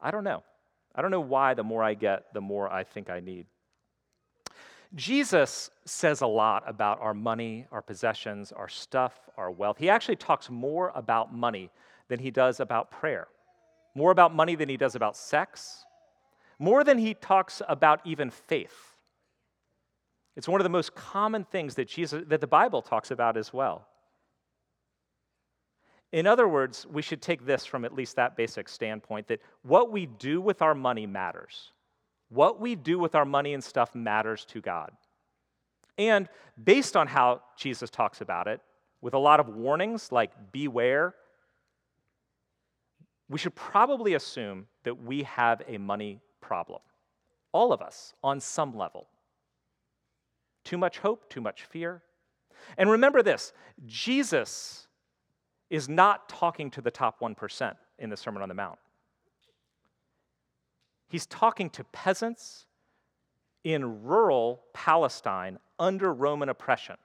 I 0.00 0.10
don't 0.10 0.24
know. 0.24 0.44
I 0.94 1.02
don't 1.02 1.10
know 1.10 1.20
why 1.20 1.54
the 1.54 1.64
more 1.64 1.82
I 1.82 1.94
get, 1.94 2.32
the 2.32 2.40
more 2.40 2.72
I 2.72 2.84
think 2.84 3.10
I 3.10 3.20
need. 3.20 3.46
Jesus 4.94 5.70
says 5.84 6.20
a 6.20 6.26
lot 6.26 6.62
about 6.68 7.00
our 7.00 7.14
money, 7.14 7.66
our 7.72 7.82
possessions, 7.82 8.52
our 8.52 8.68
stuff, 8.68 9.14
our 9.36 9.50
wealth. 9.50 9.78
He 9.78 9.90
actually 9.90 10.16
talks 10.16 10.48
more 10.48 10.92
about 10.94 11.34
money 11.34 11.70
than 12.08 12.20
he 12.20 12.30
does 12.30 12.60
about 12.60 12.90
prayer, 12.90 13.28
more 13.94 14.10
about 14.10 14.34
money 14.34 14.54
than 14.54 14.68
he 14.68 14.76
does 14.76 14.94
about 14.94 15.16
sex, 15.16 15.84
more 16.58 16.84
than 16.84 16.98
he 16.98 17.14
talks 17.14 17.62
about 17.68 18.00
even 18.04 18.30
faith. 18.30 18.96
It's 20.36 20.48
one 20.48 20.60
of 20.60 20.64
the 20.64 20.70
most 20.70 20.94
common 20.94 21.44
things 21.44 21.76
that 21.76 21.88
Jesus 21.88 22.24
that 22.28 22.40
the 22.40 22.46
Bible 22.46 22.82
talks 22.82 23.10
about 23.10 23.36
as 23.36 23.52
well. 23.52 23.86
In 26.12 26.26
other 26.26 26.46
words, 26.46 26.86
we 26.90 27.02
should 27.02 27.20
take 27.20 27.44
this 27.44 27.66
from 27.66 27.84
at 27.84 27.92
least 27.92 28.16
that 28.16 28.36
basic 28.36 28.68
standpoint 28.68 29.26
that 29.28 29.40
what 29.62 29.90
we 29.90 30.06
do 30.06 30.40
with 30.40 30.62
our 30.62 30.74
money 30.74 31.06
matters. 31.06 31.72
What 32.28 32.60
we 32.60 32.74
do 32.74 32.98
with 32.98 33.14
our 33.14 33.24
money 33.24 33.52
and 33.54 33.62
stuff 33.62 33.94
matters 33.94 34.44
to 34.46 34.60
God. 34.60 34.92
And 35.98 36.28
based 36.62 36.96
on 36.96 37.06
how 37.06 37.42
Jesus 37.56 37.90
talks 37.90 38.20
about 38.20 38.48
it, 38.48 38.60
with 39.00 39.14
a 39.14 39.18
lot 39.18 39.38
of 39.38 39.48
warnings 39.48 40.10
like 40.10 40.30
beware, 40.50 41.14
we 43.28 43.38
should 43.38 43.54
probably 43.54 44.14
assume 44.14 44.66
that 44.82 45.02
we 45.02 45.22
have 45.22 45.62
a 45.66 45.78
money 45.78 46.20
problem. 46.40 46.80
All 47.52 47.72
of 47.72 47.80
us, 47.80 48.14
on 48.22 48.40
some 48.40 48.76
level. 48.76 49.06
Too 50.64 50.76
much 50.78 50.98
hope, 50.98 51.30
too 51.30 51.40
much 51.40 51.64
fear. 51.64 52.02
And 52.76 52.90
remember 52.90 53.22
this 53.22 53.52
Jesus 53.86 54.88
is 55.70 55.88
not 55.88 56.28
talking 56.28 56.70
to 56.72 56.80
the 56.80 56.90
top 56.90 57.20
1% 57.20 57.74
in 57.98 58.10
the 58.10 58.16
Sermon 58.16 58.42
on 58.42 58.48
the 58.48 58.54
Mount. 58.54 58.78
He's 61.08 61.26
talking 61.26 61.70
to 61.70 61.84
peasants 61.84 62.66
in 63.62 64.02
rural 64.02 64.62
Palestine 64.72 65.58
under 65.78 66.12
Roman 66.12 66.48
oppression. 66.48 66.96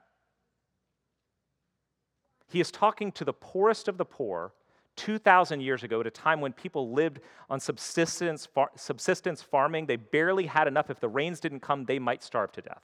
He 2.52 2.60
is 2.60 2.72
talking 2.72 3.12
to 3.14 3.24
the 3.24 3.34
poorest 3.34 3.88
of 3.88 3.98
the 3.98 4.06
poor 4.06 4.54
2,000 5.00 5.62
years 5.62 5.84
ago 5.84 6.02
at 6.02 6.08
a 6.08 6.12
time 6.12 6.42
when 6.42 6.52
people 6.52 6.92
lived 6.92 7.22
on 7.50 7.58
subsistence, 7.58 8.46
far, 8.46 8.70
subsistence 8.76 9.42
farming. 9.42 9.86
They 9.86 9.96
barely 9.96 10.46
had 10.46 10.68
enough. 10.68 10.90
If 10.90 11.00
the 11.00 11.08
rains 11.08 11.40
didn't 11.40 11.62
come, 11.62 11.86
they 11.86 12.00
might 12.00 12.22
starve 12.22 12.52
to 12.52 12.62
death. 12.62 12.84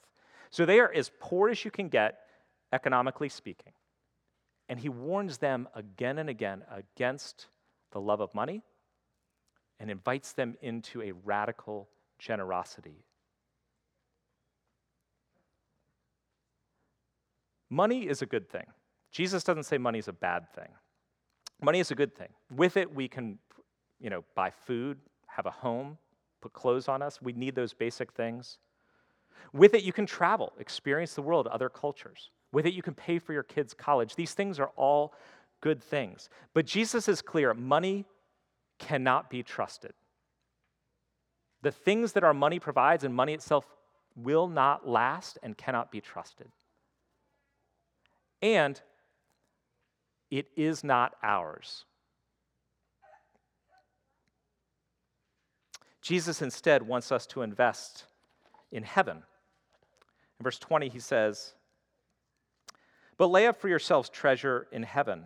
So 0.50 0.66
they 0.66 0.80
are 0.80 0.90
as 0.94 1.12
poor 1.20 1.50
as 1.50 1.66
you 1.66 1.72
can 1.72 1.90
get, 1.90 2.20
economically 2.72 3.28
speaking. 3.28 3.74
And 4.70 4.80
he 4.80 4.88
warns 4.88 5.40
them 5.40 5.68
again 5.76 6.18
and 6.18 6.30
again 6.30 6.64
against 6.72 7.48
the 7.92 8.00
love 8.00 8.22
of 8.22 8.34
money 8.34 8.62
and 9.78 9.92
invites 9.92 10.32
them 10.32 10.56
into 10.62 11.02
a 11.02 11.12
radical 11.12 11.90
generosity. 12.18 13.04
Money 17.70 18.08
is 18.08 18.22
a 18.22 18.26
good 18.26 18.50
thing. 18.50 18.68
Jesus 19.12 19.44
doesn't 19.44 19.64
say 19.64 19.78
money 19.78 20.00
is 20.00 20.08
a 20.08 20.14
bad 20.14 20.50
thing. 20.54 20.70
Money 21.62 21.80
is 21.80 21.92
a 21.92 21.96
good 21.96 22.16
thing. 22.16 22.30
With 22.56 22.78
it, 22.78 22.94
we 22.94 23.08
can, 23.08 23.40
you 24.00 24.10
know, 24.10 24.24
buy 24.36 24.50
food, 24.50 24.98
have 25.28 25.46
a 25.46 25.52
home, 25.52 25.98
put 26.42 26.54
clothes 26.54 26.88
on 26.88 27.02
us. 27.02 27.22
We 27.22 27.34
need 27.34 27.56
those 27.56 27.74
basic 27.74 28.12
things. 28.14 28.58
With 29.54 29.74
it, 29.74 29.84
you 29.84 29.94
can 29.94 30.06
travel, 30.06 30.54
experience 30.60 31.14
the 31.14 31.22
world, 31.22 31.48
other 31.48 31.70
cultures. 31.70 32.32
With 32.52 32.66
it, 32.66 32.74
you 32.74 32.82
can 32.82 32.94
pay 32.94 33.20
for 33.20 33.34
your 33.34 33.44
kids' 33.44 33.74
college. 33.74 34.16
These 34.16 34.34
things 34.34 34.60
are 34.60 34.72
all 34.76 35.14
good 35.62 35.82
things. 35.82 36.30
But 36.54 36.66
Jesus 36.66 37.08
is 37.08 37.22
clear 37.22 37.54
money 37.54 38.06
cannot 38.80 39.30
be 39.30 39.44
trusted. 39.44 39.94
The 41.62 41.72
things 41.72 42.14
that 42.14 42.24
our 42.24 42.34
money 42.34 42.60
provides 42.60 43.04
and 43.04 43.16
money 43.16 43.34
itself 43.34 43.66
will 44.16 44.48
not 44.48 44.88
last 44.88 45.40
and 45.42 45.58
cannot 45.58 45.92
be 45.92 46.02
trusted. 46.02 46.48
And 48.42 48.80
it 50.32 50.48
is 50.56 50.84
not 50.84 51.16
ours. 51.24 51.86
Jesus 56.02 56.42
instead 56.42 56.84
wants 56.88 57.12
us 57.12 57.26
to 57.28 57.42
invest 57.42 58.06
in 58.72 58.84
heaven. 58.84 59.18
In 60.40 60.44
verse 60.44 60.60
20, 60.60 60.90
he 60.90 61.00
says, 61.00 61.54
But 63.18 63.28
lay 63.28 63.48
up 63.48 63.60
for 63.60 63.70
yourselves 63.70 64.10
treasure 64.10 64.68
in 64.72 64.84
heaven, 64.84 65.26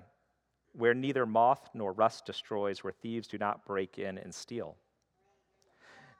where 0.74 0.94
neither 0.94 1.25
moth 1.25 1.70
nor 1.74 1.91
rust 1.91 2.25
destroys, 2.25 2.84
where 2.84 2.94
thieves 2.94 3.27
do 3.27 3.38
not 3.38 3.65
break 3.65 4.00
in 4.00 4.18
and 4.18 4.34
steal. 4.34 4.77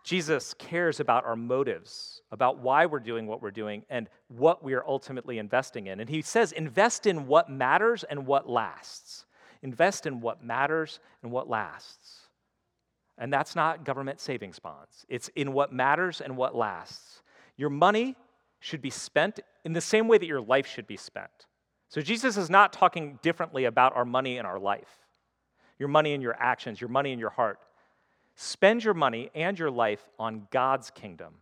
Jesus 0.10 0.56
cares 0.56 1.00
about 1.00 1.24
our 1.24 1.36
motives, 1.36 2.24
about 2.32 2.58
why 2.58 2.88
we're 2.88 3.00
doing 3.00 3.28
what 3.28 3.44
we're 3.44 3.51
doing, 3.51 3.86
and 3.92 4.10
what 4.28 4.63
we 4.63 4.74
are 4.74 4.84
ultimately 4.88 5.38
investing 5.38 5.86
in. 5.86 6.00
And 6.00 6.10
he 6.10 6.24
says, 6.24 6.51
invest 6.51 7.06
in 7.06 7.28
what 7.28 7.48
matters 7.48 8.04
and 8.04 8.25
what 8.25 8.50
lasts. 8.50 9.25
Invest 9.62 10.08
in 10.08 10.20
what 10.20 10.44
matters 10.44 11.00
and 11.22 11.32
what 11.32 11.48
lasts. 11.48 12.22
And 13.20 13.32
that's 13.32 13.56
not 13.56 13.86
government 13.86 14.20
savings 14.20 14.58
bonds, 14.58 15.06
it's 15.10 15.28
in 15.36 15.54
what 15.54 15.72
matters 15.72 16.22
and 16.22 16.36
what 16.36 16.56
lasts. 16.56 17.22
Your 17.56 17.70
money 17.70 18.16
should 18.60 18.82
be 18.82 18.89
spent 18.89 19.39
in 19.63 19.74
the 19.74 19.80
same 19.80 20.08
way 20.08 20.18
that 20.18 20.25
your 20.25 20.42
life 20.42 20.66
should 20.66 20.88
be 20.88 20.98
spent. 20.98 21.46
So 21.88 22.01
Jesus 22.01 22.36
is 22.36 22.50
not 22.50 22.74
talking 22.74 23.20
differently 23.22 23.66
about 23.66 23.96
our 23.96 24.06
money 24.06 24.39
and 24.39 24.48
our 24.48 24.58
life, 24.58 25.06
your 25.78 25.88
money 25.88 26.16
and 26.16 26.24
your 26.24 26.36
actions, 26.39 26.82
your 26.82 26.89
money 26.89 27.12
and 27.12 27.20
your 27.20 27.30
heart. 27.30 27.60
Spend 28.41 28.86
your 28.86 28.93
money 28.93 29.29
and 29.36 29.60
your 29.60 29.69
life 29.69 30.08
on 30.17 30.48
God's 30.50 30.91
kingdom, 30.91 31.34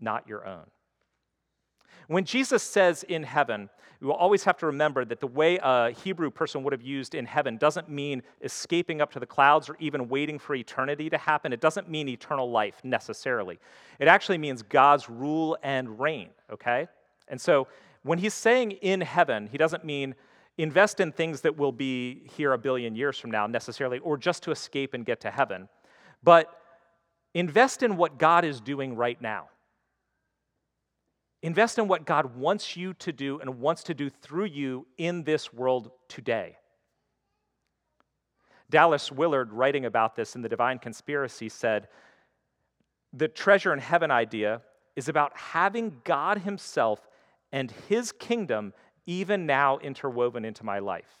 not 0.00 0.26
your 0.26 0.46
own. 0.46 0.64
When 2.06 2.24
Jesus 2.24 2.62
says 2.62 3.02
in 3.02 3.24
heaven, 3.24 3.68
we 4.00 4.06
will 4.06 4.14
always 4.14 4.42
have 4.44 4.56
to 4.60 4.66
remember 4.66 5.04
that 5.04 5.20
the 5.20 5.26
way 5.26 5.58
a 5.62 5.90
Hebrew 5.90 6.30
person 6.30 6.62
would 6.62 6.72
have 6.72 6.80
used 6.80 7.14
in 7.14 7.26
heaven 7.26 7.58
doesn't 7.58 7.90
mean 7.90 8.22
escaping 8.40 9.02
up 9.02 9.12
to 9.12 9.20
the 9.20 9.26
clouds 9.26 9.68
or 9.68 9.76
even 9.80 10.08
waiting 10.08 10.38
for 10.38 10.54
eternity 10.54 11.10
to 11.10 11.18
happen. 11.18 11.52
It 11.52 11.60
doesn't 11.60 11.90
mean 11.90 12.08
eternal 12.08 12.50
life 12.50 12.76
necessarily. 12.82 13.58
It 13.98 14.08
actually 14.08 14.38
means 14.38 14.62
God's 14.62 15.10
rule 15.10 15.58
and 15.62 16.00
reign, 16.00 16.30
okay? 16.50 16.88
And 17.28 17.38
so 17.38 17.68
when 18.02 18.16
he's 18.16 18.32
saying 18.32 18.70
in 18.70 19.02
heaven, 19.02 19.46
he 19.52 19.58
doesn't 19.58 19.84
mean 19.84 20.14
invest 20.56 21.00
in 21.00 21.12
things 21.12 21.42
that 21.42 21.58
will 21.58 21.70
be 21.70 22.22
here 22.34 22.54
a 22.54 22.58
billion 22.58 22.94
years 22.94 23.18
from 23.18 23.30
now 23.30 23.46
necessarily, 23.46 23.98
or 23.98 24.16
just 24.16 24.42
to 24.44 24.52
escape 24.52 24.94
and 24.94 25.04
get 25.04 25.20
to 25.20 25.30
heaven, 25.30 25.68
but 26.22 26.52
invest 27.34 27.82
in 27.82 27.96
what 27.96 28.18
God 28.18 28.44
is 28.44 28.60
doing 28.60 28.96
right 28.96 29.20
now. 29.20 29.48
Invest 31.42 31.78
in 31.78 31.86
what 31.86 32.04
God 32.04 32.36
wants 32.36 32.76
you 32.76 32.94
to 32.94 33.12
do 33.12 33.38
and 33.38 33.60
wants 33.60 33.84
to 33.84 33.94
do 33.94 34.10
through 34.10 34.46
you 34.46 34.86
in 34.96 35.22
this 35.22 35.52
world 35.52 35.90
today. 36.08 36.56
Dallas 38.70 39.10
Willard, 39.10 39.52
writing 39.52 39.84
about 39.84 40.16
this 40.16 40.34
in 40.34 40.42
The 40.42 40.48
Divine 40.48 40.78
Conspiracy, 40.78 41.48
said 41.48 41.88
the 43.12 43.28
treasure 43.28 43.72
in 43.72 43.78
heaven 43.78 44.10
idea 44.10 44.62
is 44.96 45.08
about 45.08 45.36
having 45.36 46.00
God 46.04 46.38
Himself 46.38 47.06
and 47.52 47.70
His 47.88 48.12
kingdom 48.12 48.74
even 49.06 49.46
now 49.46 49.78
interwoven 49.78 50.44
into 50.44 50.64
my 50.64 50.80
life. 50.80 51.18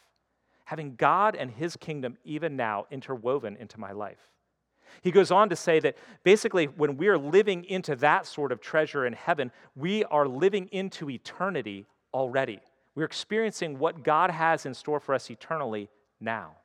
Having 0.64 0.96
God 0.96 1.36
and 1.36 1.50
His 1.50 1.76
kingdom 1.76 2.18
even 2.24 2.56
now 2.56 2.86
interwoven 2.90 3.56
into 3.56 3.80
my 3.80 3.92
life. 3.92 4.32
He 5.02 5.10
goes 5.10 5.30
on 5.30 5.48
to 5.48 5.56
say 5.56 5.80
that 5.80 5.96
basically, 6.24 6.66
when 6.66 6.96
we 6.96 7.08
are 7.08 7.18
living 7.18 7.64
into 7.64 7.96
that 7.96 8.26
sort 8.26 8.52
of 8.52 8.60
treasure 8.60 9.06
in 9.06 9.12
heaven, 9.12 9.50
we 9.76 10.04
are 10.04 10.26
living 10.26 10.68
into 10.72 11.10
eternity 11.10 11.86
already. 12.12 12.60
We're 12.94 13.04
experiencing 13.04 13.78
what 13.78 14.02
God 14.02 14.30
has 14.30 14.66
in 14.66 14.74
store 14.74 15.00
for 15.00 15.14
us 15.14 15.30
eternally 15.30 15.88
now. 16.20 16.56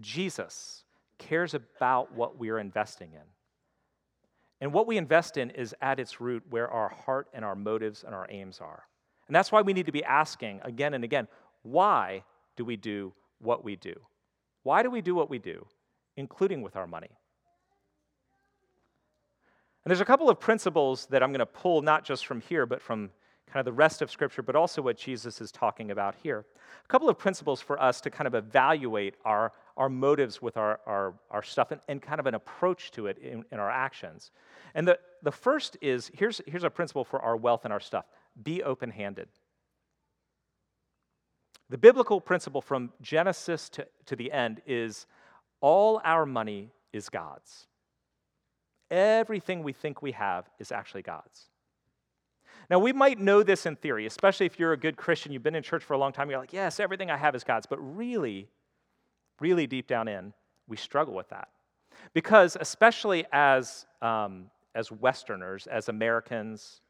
Jesus 0.00 0.84
cares 1.18 1.54
about 1.54 2.12
what 2.12 2.38
we 2.38 2.50
are 2.50 2.58
investing 2.58 3.12
in. 3.12 3.22
And 4.60 4.72
what 4.72 4.86
we 4.86 4.96
invest 4.96 5.36
in 5.36 5.50
is 5.50 5.74
at 5.82 5.98
its 5.98 6.20
root 6.20 6.44
where 6.48 6.68
our 6.68 6.88
heart 6.88 7.28
and 7.34 7.44
our 7.44 7.56
motives 7.56 8.04
and 8.04 8.14
our 8.14 8.26
aims 8.30 8.60
are. 8.60 8.84
And 9.26 9.34
that's 9.34 9.50
why 9.50 9.62
we 9.62 9.72
need 9.72 9.86
to 9.86 9.92
be 9.92 10.04
asking 10.04 10.60
again 10.62 10.94
and 10.94 11.04
again 11.04 11.26
why 11.62 12.24
do 12.56 12.64
we 12.64 12.76
do 12.76 13.12
what 13.38 13.64
we 13.64 13.76
do? 13.76 13.94
Why 14.62 14.82
do 14.82 14.90
we 14.90 15.00
do 15.00 15.14
what 15.14 15.28
we 15.28 15.38
do, 15.38 15.66
including 16.16 16.62
with 16.62 16.76
our 16.76 16.86
money? 16.86 17.10
And 19.84 19.90
there's 19.90 20.00
a 20.00 20.04
couple 20.04 20.30
of 20.30 20.38
principles 20.38 21.06
that 21.06 21.22
I'm 21.22 21.30
going 21.30 21.40
to 21.40 21.46
pull 21.46 21.82
not 21.82 22.04
just 22.04 22.26
from 22.26 22.40
here, 22.40 22.66
but 22.66 22.80
from 22.80 23.10
kind 23.52 23.60
of 23.60 23.64
the 23.64 23.72
rest 23.72 24.00
of 24.00 24.10
Scripture, 24.10 24.40
but 24.42 24.56
also 24.56 24.80
what 24.80 24.96
Jesus 24.96 25.40
is 25.40 25.52
talking 25.52 25.90
about 25.90 26.14
here. 26.22 26.46
A 26.84 26.88
couple 26.88 27.08
of 27.08 27.18
principles 27.18 27.60
for 27.60 27.80
us 27.82 28.00
to 28.00 28.10
kind 28.10 28.26
of 28.26 28.34
evaluate 28.34 29.14
our, 29.24 29.52
our 29.76 29.88
motives 29.88 30.40
with 30.40 30.56
our, 30.56 30.80
our, 30.86 31.14
our 31.30 31.42
stuff 31.42 31.70
and, 31.70 31.80
and 31.88 32.00
kind 32.00 32.18
of 32.18 32.26
an 32.26 32.34
approach 32.34 32.92
to 32.92 33.08
it 33.08 33.18
in, 33.18 33.44
in 33.50 33.58
our 33.58 33.70
actions. 33.70 34.30
And 34.74 34.88
the, 34.88 34.98
the 35.22 35.32
first 35.32 35.76
is 35.82 36.10
here's, 36.14 36.40
here's 36.46 36.64
a 36.64 36.70
principle 36.70 37.04
for 37.04 37.20
our 37.20 37.36
wealth 37.36 37.64
and 37.64 37.72
our 37.72 37.80
stuff 37.80 38.06
be 38.42 38.62
open 38.62 38.90
handed. 38.90 39.28
The 41.72 41.78
biblical 41.78 42.20
principle 42.20 42.60
from 42.60 42.92
Genesis 43.00 43.70
to, 43.70 43.86
to 44.04 44.14
the 44.14 44.30
end 44.30 44.60
is 44.66 45.06
all 45.62 46.02
our 46.04 46.26
money 46.26 46.70
is 46.92 47.08
God's. 47.08 47.66
Everything 48.90 49.62
we 49.62 49.72
think 49.72 50.02
we 50.02 50.12
have 50.12 50.50
is 50.58 50.70
actually 50.70 51.00
God's. 51.00 51.48
Now, 52.68 52.78
we 52.78 52.92
might 52.92 53.18
know 53.18 53.42
this 53.42 53.64
in 53.64 53.76
theory, 53.76 54.04
especially 54.04 54.44
if 54.44 54.58
you're 54.58 54.74
a 54.74 54.76
good 54.76 54.98
Christian, 54.98 55.32
you've 55.32 55.42
been 55.42 55.54
in 55.54 55.62
church 55.62 55.82
for 55.82 55.94
a 55.94 55.98
long 55.98 56.12
time, 56.12 56.28
you're 56.28 56.38
like, 56.38 56.52
yes, 56.52 56.78
everything 56.78 57.10
I 57.10 57.16
have 57.16 57.34
is 57.34 57.42
God's. 57.42 57.64
But 57.64 57.78
really, 57.78 58.50
really 59.40 59.66
deep 59.66 59.86
down 59.86 60.08
in, 60.08 60.34
we 60.68 60.76
struggle 60.76 61.14
with 61.14 61.30
that. 61.30 61.48
Because, 62.12 62.54
especially 62.60 63.24
as, 63.32 63.86
um, 64.02 64.50
as 64.74 64.92
Westerners, 64.92 65.66
as 65.68 65.88
Americans, 65.88 66.82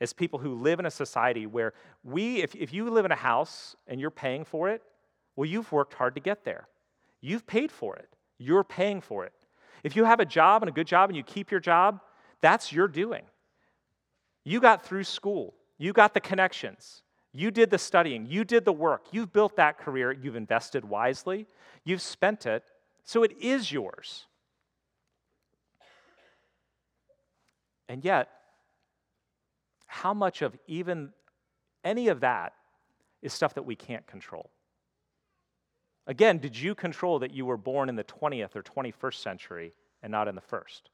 as 0.00 0.12
people 0.12 0.38
who 0.38 0.54
live 0.54 0.78
in 0.78 0.86
a 0.86 0.90
society 0.90 1.46
where 1.46 1.72
we, 2.04 2.42
if, 2.42 2.54
if 2.54 2.72
you 2.72 2.88
live 2.90 3.04
in 3.04 3.12
a 3.12 3.16
house 3.16 3.76
and 3.86 4.00
you're 4.00 4.10
paying 4.10 4.44
for 4.44 4.68
it, 4.68 4.82
well, 5.36 5.46
you've 5.46 5.70
worked 5.72 5.94
hard 5.94 6.14
to 6.14 6.20
get 6.20 6.44
there. 6.44 6.68
You've 7.20 7.46
paid 7.46 7.72
for 7.72 7.96
it. 7.96 8.08
You're 8.38 8.64
paying 8.64 9.00
for 9.00 9.24
it. 9.24 9.32
If 9.82 9.96
you 9.96 10.04
have 10.04 10.20
a 10.20 10.24
job 10.24 10.62
and 10.62 10.68
a 10.68 10.72
good 10.72 10.86
job 10.86 11.10
and 11.10 11.16
you 11.16 11.22
keep 11.22 11.50
your 11.50 11.60
job, 11.60 12.00
that's 12.40 12.72
your 12.72 12.88
doing. 12.88 13.24
You 14.44 14.60
got 14.60 14.84
through 14.84 15.04
school, 15.04 15.54
you 15.76 15.92
got 15.92 16.14
the 16.14 16.20
connections, 16.20 17.02
you 17.32 17.50
did 17.50 17.70
the 17.70 17.78
studying, 17.78 18.26
you 18.26 18.44
did 18.44 18.64
the 18.64 18.72
work, 18.72 19.06
you've 19.12 19.32
built 19.32 19.56
that 19.56 19.78
career, 19.78 20.12
you've 20.12 20.36
invested 20.36 20.84
wisely, 20.84 21.46
you've 21.84 22.00
spent 22.00 22.46
it, 22.46 22.64
so 23.04 23.22
it 23.22 23.32
is 23.40 23.70
yours. 23.70 24.26
And 27.88 28.04
yet, 28.04 28.28
how 29.88 30.14
much 30.14 30.42
of 30.42 30.56
even 30.68 31.10
any 31.82 32.08
of 32.08 32.20
that 32.20 32.52
is 33.20 33.32
stuff 33.32 33.54
that 33.54 33.64
we 33.64 33.74
can't 33.74 34.06
control? 34.06 34.50
Again, 36.06 36.38
did 36.38 36.56
you 36.56 36.74
control 36.74 37.18
that 37.18 37.34
you 37.34 37.44
were 37.44 37.56
born 37.56 37.88
in 37.88 37.96
the 37.96 38.04
20th 38.04 38.54
or 38.54 38.62
21st 38.62 39.14
century 39.14 39.74
and 40.02 40.12
not 40.12 40.28
in 40.28 40.34
the 40.34 40.40
first? 40.40 40.90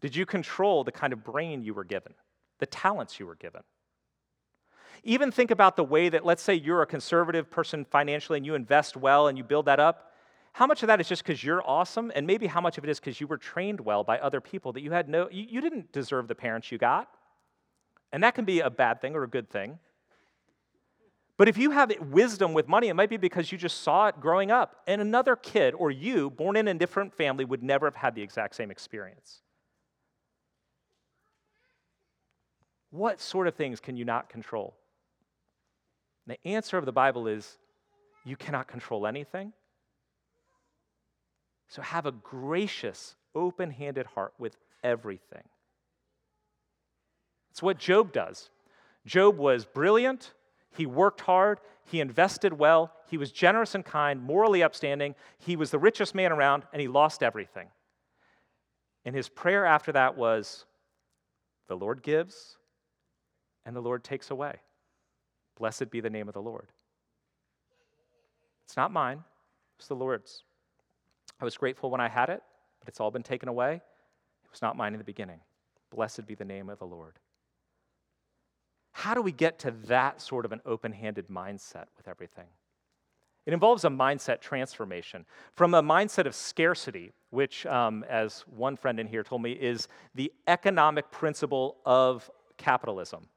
Did 0.00 0.16
you 0.16 0.24
control 0.26 0.84
the 0.84 0.92
kind 0.92 1.12
of 1.12 1.22
brain 1.22 1.62
you 1.62 1.74
were 1.74 1.84
given, 1.84 2.14
the 2.58 2.66
talents 2.66 3.20
you 3.20 3.26
were 3.26 3.36
given? 3.36 3.62
Even 5.02 5.30
think 5.30 5.50
about 5.50 5.76
the 5.76 5.84
way 5.84 6.08
that, 6.08 6.24
let's 6.24 6.42
say, 6.42 6.54
you're 6.54 6.82
a 6.82 6.86
conservative 6.86 7.50
person 7.50 7.84
financially 7.84 8.38
and 8.38 8.46
you 8.46 8.54
invest 8.54 8.96
well 8.96 9.28
and 9.28 9.36
you 9.36 9.44
build 9.44 9.66
that 9.66 9.80
up. 9.80 10.13
How 10.54 10.68
much 10.68 10.84
of 10.84 10.86
that 10.86 11.00
is 11.00 11.08
just 11.08 11.24
because 11.24 11.42
you're 11.42 11.68
awesome? 11.68 12.12
And 12.14 12.28
maybe 12.28 12.46
how 12.46 12.60
much 12.60 12.78
of 12.78 12.84
it 12.84 12.90
is 12.90 13.00
because 13.00 13.20
you 13.20 13.26
were 13.26 13.38
trained 13.38 13.80
well 13.80 14.04
by 14.04 14.20
other 14.20 14.40
people 14.40 14.72
that 14.74 14.82
you 14.82 14.92
had 14.92 15.08
no, 15.08 15.28
you, 15.28 15.44
you 15.50 15.60
didn't 15.60 15.90
deserve 15.90 16.28
the 16.28 16.34
parents 16.36 16.70
you 16.70 16.78
got. 16.78 17.08
And 18.12 18.22
that 18.22 18.36
can 18.36 18.44
be 18.44 18.60
a 18.60 18.70
bad 18.70 19.00
thing 19.00 19.16
or 19.16 19.24
a 19.24 19.28
good 19.28 19.50
thing. 19.50 19.80
But 21.36 21.48
if 21.48 21.58
you 21.58 21.72
have 21.72 21.92
wisdom 21.98 22.52
with 22.52 22.68
money, 22.68 22.86
it 22.86 22.94
might 22.94 23.10
be 23.10 23.16
because 23.16 23.50
you 23.50 23.58
just 23.58 23.80
saw 23.80 24.06
it 24.06 24.20
growing 24.20 24.52
up. 24.52 24.76
And 24.86 25.00
another 25.00 25.34
kid 25.34 25.74
or 25.76 25.90
you, 25.90 26.30
born 26.30 26.54
in 26.54 26.68
a 26.68 26.74
different 26.74 27.12
family, 27.12 27.44
would 27.44 27.64
never 27.64 27.86
have 27.86 27.96
had 27.96 28.14
the 28.14 28.22
exact 28.22 28.54
same 28.54 28.70
experience. 28.70 29.40
What 32.90 33.20
sort 33.20 33.48
of 33.48 33.56
things 33.56 33.80
can 33.80 33.96
you 33.96 34.04
not 34.04 34.28
control? 34.28 34.76
And 36.28 36.36
the 36.36 36.48
answer 36.48 36.78
of 36.78 36.86
the 36.86 36.92
Bible 36.92 37.26
is 37.26 37.58
you 38.24 38.36
cannot 38.36 38.68
control 38.68 39.04
anything. 39.04 39.52
So 41.68 41.82
have 41.82 42.06
a 42.06 42.12
gracious, 42.12 43.16
open 43.34 43.70
handed 43.70 44.06
heart 44.06 44.34
with 44.38 44.56
everything. 44.82 45.42
It's 47.50 47.62
what 47.62 47.78
Job 47.78 48.12
does. 48.12 48.50
Job 49.06 49.36
was 49.38 49.64
brilliant, 49.64 50.32
he 50.76 50.86
worked 50.86 51.20
hard, 51.20 51.60
he 51.84 52.00
invested 52.00 52.52
well, 52.52 52.92
he 53.08 53.18
was 53.18 53.30
generous 53.30 53.74
and 53.74 53.84
kind, 53.84 54.22
morally 54.22 54.62
upstanding, 54.62 55.14
he 55.38 55.56
was 55.56 55.70
the 55.70 55.78
richest 55.78 56.14
man 56.14 56.32
around, 56.32 56.64
and 56.72 56.80
he 56.80 56.88
lost 56.88 57.22
everything. 57.22 57.68
And 59.04 59.14
his 59.14 59.28
prayer 59.28 59.66
after 59.66 59.92
that 59.92 60.16
was, 60.16 60.64
The 61.68 61.76
Lord 61.76 62.02
gives, 62.02 62.56
and 63.66 63.76
the 63.76 63.82
Lord 63.82 64.02
takes 64.02 64.30
away. 64.30 64.56
Blessed 65.56 65.90
be 65.90 66.00
the 66.00 66.10
name 66.10 66.28
of 66.28 66.34
the 66.34 66.42
Lord. 66.42 66.72
It's 68.64 68.76
not 68.76 68.90
mine, 68.90 69.22
it's 69.78 69.88
the 69.88 69.94
Lord's. 69.94 70.42
I 71.44 71.52
was 71.52 71.58
grateful 71.58 71.90
when 71.90 72.00
I 72.00 72.08
had 72.08 72.30
it, 72.30 72.42
but 72.80 72.88
it's 72.88 73.00
all 73.00 73.10
been 73.10 73.22
taken 73.22 73.50
away. 73.50 73.74
It 73.74 74.50
was 74.50 74.62
not 74.62 74.78
mine 74.78 74.94
in 74.94 74.98
the 74.98 75.04
beginning. 75.04 75.40
Blessed 75.94 76.26
be 76.26 76.34
the 76.34 76.42
name 76.42 76.70
of 76.70 76.78
the 76.78 76.86
Lord. 76.86 77.18
How 78.92 79.12
do 79.12 79.20
we 79.20 79.30
get 79.30 79.58
to 79.58 79.70
that 79.88 80.22
sort 80.22 80.46
of 80.46 80.52
an 80.52 80.62
open 80.64 80.90
handed 80.90 81.28
mindset 81.28 81.88
with 81.98 82.08
everything? 82.08 82.46
It 83.44 83.52
involves 83.52 83.84
a 83.84 83.90
mindset 83.90 84.40
transformation 84.40 85.26
from 85.52 85.74
a 85.74 85.82
mindset 85.82 86.24
of 86.24 86.34
scarcity, 86.34 87.12
which, 87.28 87.66
um, 87.66 88.06
as 88.08 88.46
one 88.56 88.74
friend 88.74 88.98
in 88.98 89.06
here 89.06 89.22
told 89.22 89.42
me, 89.42 89.52
is 89.52 89.86
the 90.14 90.32
economic 90.46 91.10
principle 91.10 91.76
of 91.84 92.30
capitalism. 92.56 93.28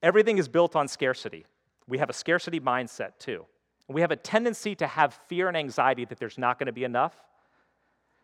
Everything 0.00 0.38
is 0.38 0.46
built 0.46 0.76
on 0.76 0.86
scarcity. 0.86 1.44
We 1.88 1.98
have 1.98 2.08
a 2.08 2.12
scarcity 2.12 2.60
mindset 2.60 3.18
too. 3.18 3.46
We 3.88 4.00
have 4.00 4.12
a 4.12 4.16
tendency 4.16 4.76
to 4.76 4.86
have 4.86 5.12
fear 5.26 5.48
and 5.48 5.56
anxiety 5.56 6.04
that 6.04 6.20
there's 6.20 6.38
not 6.38 6.60
going 6.60 6.66
to 6.66 6.72
be 6.72 6.84
enough. 6.84 7.16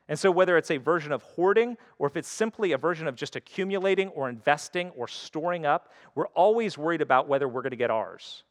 And 0.08 0.18
so, 0.18 0.30
whether 0.30 0.56
it's 0.56 0.70
a 0.70 0.78
version 0.78 1.12
of 1.12 1.22
hoarding 1.22 1.76
or 1.98 2.06
if 2.06 2.16
it's 2.16 2.28
simply 2.28 2.72
a 2.72 2.78
version 2.78 3.06
of 3.06 3.14
just 3.14 3.36
accumulating 3.36 4.08
or 4.08 4.28
investing 4.28 4.90
or 4.90 5.06
storing 5.06 5.66
up, 5.66 5.92
we're 6.14 6.28
always 6.28 6.78
worried 6.78 7.02
about 7.02 7.28
whether 7.28 7.46
we're 7.46 7.62
going 7.62 7.70
to 7.70 7.76
get 7.76 7.90
ours. 7.90 8.42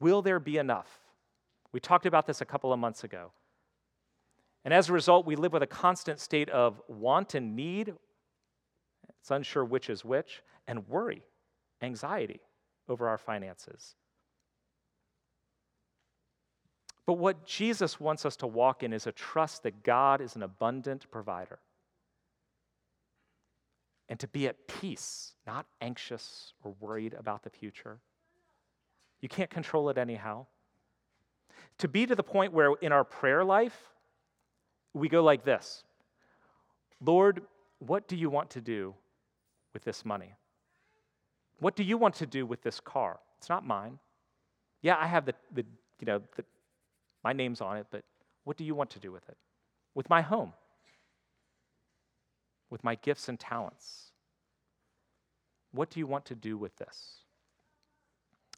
Will 0.00 0.20
there 0.20 0.40
be 0.40 0.58
enough? 0.58 1.00
We 1.72 1.80
talked 1.80 2.06
about 2.06 2.26
this 2.26 2.40
a 2.40 2.44
couple 2.44 2.72
of 2.72 2.78
months 2.78 3.04
ago. 3.04 3.30
And 4.64 4.74
as 4.74 4.88
a 4.88 4.92
result, 4.92 5.26
we 5.26 5.36
live 5.36 5.52
with 5.52 5.62
a 5.62 5.68
constant 5.68 6.18
state 6.18 6.48
of 6.48 6.80
want 6.88 7.34
and 7.34 7.54
need, 7.54 7.94
it's 9.20 9.30
unsure 9.30 9.64
which 9.64 9.90
is 9.90 10.04
which, 10.04 10.42
and 10.66 10.88
worry 10.88 11.22
anxiety 11.82 12.40
over 12.88 13.08
our 13.08 13.18
finances. 13.18 13.94
But 17.06 17.14
what 17.14 17.44
Jesus 17.46 18.00
wants 18.00 18.24
us 18.24 18.36
to 18.36 18.46
walk 18.46 18.82
in 18.82 18.92
is 18.92 19.06
a 19.06 19.12
trust 19.12 19.62
that 19.64 19.82
God 19.82 20.20
is 20.20 20.36
an 20.36 20.42
abundant 20.42 21.10
provider. 21.10 21.58
And 24.08 24.18
to 24.20 24.28
be 24.28 24.46
at 24.48 24.66
peace, 24.66 25.34
not 25.46 25.66
anxious 25.80 26.52
or 26.62 26.74
worried 26.80 27.14
about 27.14 27.42
the 27.42 27.50
future. 27.50 27.98
You 29.20 29.28
can't 29.28 29.50
control 29.50 29.88
it 29.90 29.98
anyhow. 29.98 30.46
To 31.78 31.88
be 31.88 32.06
to 32.06 32.14
the 32.14 32.22
point 32.22 32.52
where 32.52 32.74
in 32.80 32.92
our 32.92 33.04
prayer 33.04 33.44
life, 33.44 33.76
we 34.92 35.08
go 35.08 35.22
like 35.22 35.44
this 35.44 35.84
Lord, 37.00 37.42
what 37.80 38.08
do 38.08 38.16
you 38.16 38.30
want 38.30 38.50
to 38.50 38.60
do 38.60 38.94
with 39.72 39.84
this 39.84 40.04
money? 40.04 40.34
What 41.60 41.76
do 41.76 41.82
you 41.82 41.98
want 41.98 42.14
to 42.16 42.26
do 42.26 42.46
with 42.46 42.62
this 42.62 42.80
car? 42.80 43.18
It's 43.38 43.48
not 43.48 43.66
mine. 43.66 43.98
Yeah, 44.82 44.96
I 44.98 45.06
have 45.06 45.26
the, 45.26 45.34
the 45.52 45.64
you 46.00 46.06
know, 46.06 46.20
the, 46.36 46.44
my 47.24 47.32
name's 47.32 47.60
on 47.60 47.78
it, 47.78 47.86
but 47.90 48.04
what 48.44 48.56
do 48.56 48.64
you 48.64 48.74
want 48.74 48.90
to 48.90 49.00
do 49.00 49.10
with 49.10 49.26
it? 49.28 49.36
With 49.94 50.08
my 50.10 50.20
home? 50.20 50.52
With 52.70 52.84
my 52.84 52.94
gifts 52.96 53.28
and 53.28 53.40
talents? 53.40 54.12
What 55.72 55.90
do 55.90 55.98
you 55.98 56.06
want 56.06 56.26
to 56.26 56.34
do 56.34 56.56
with 56.56 56.76
this? 56.76 57.24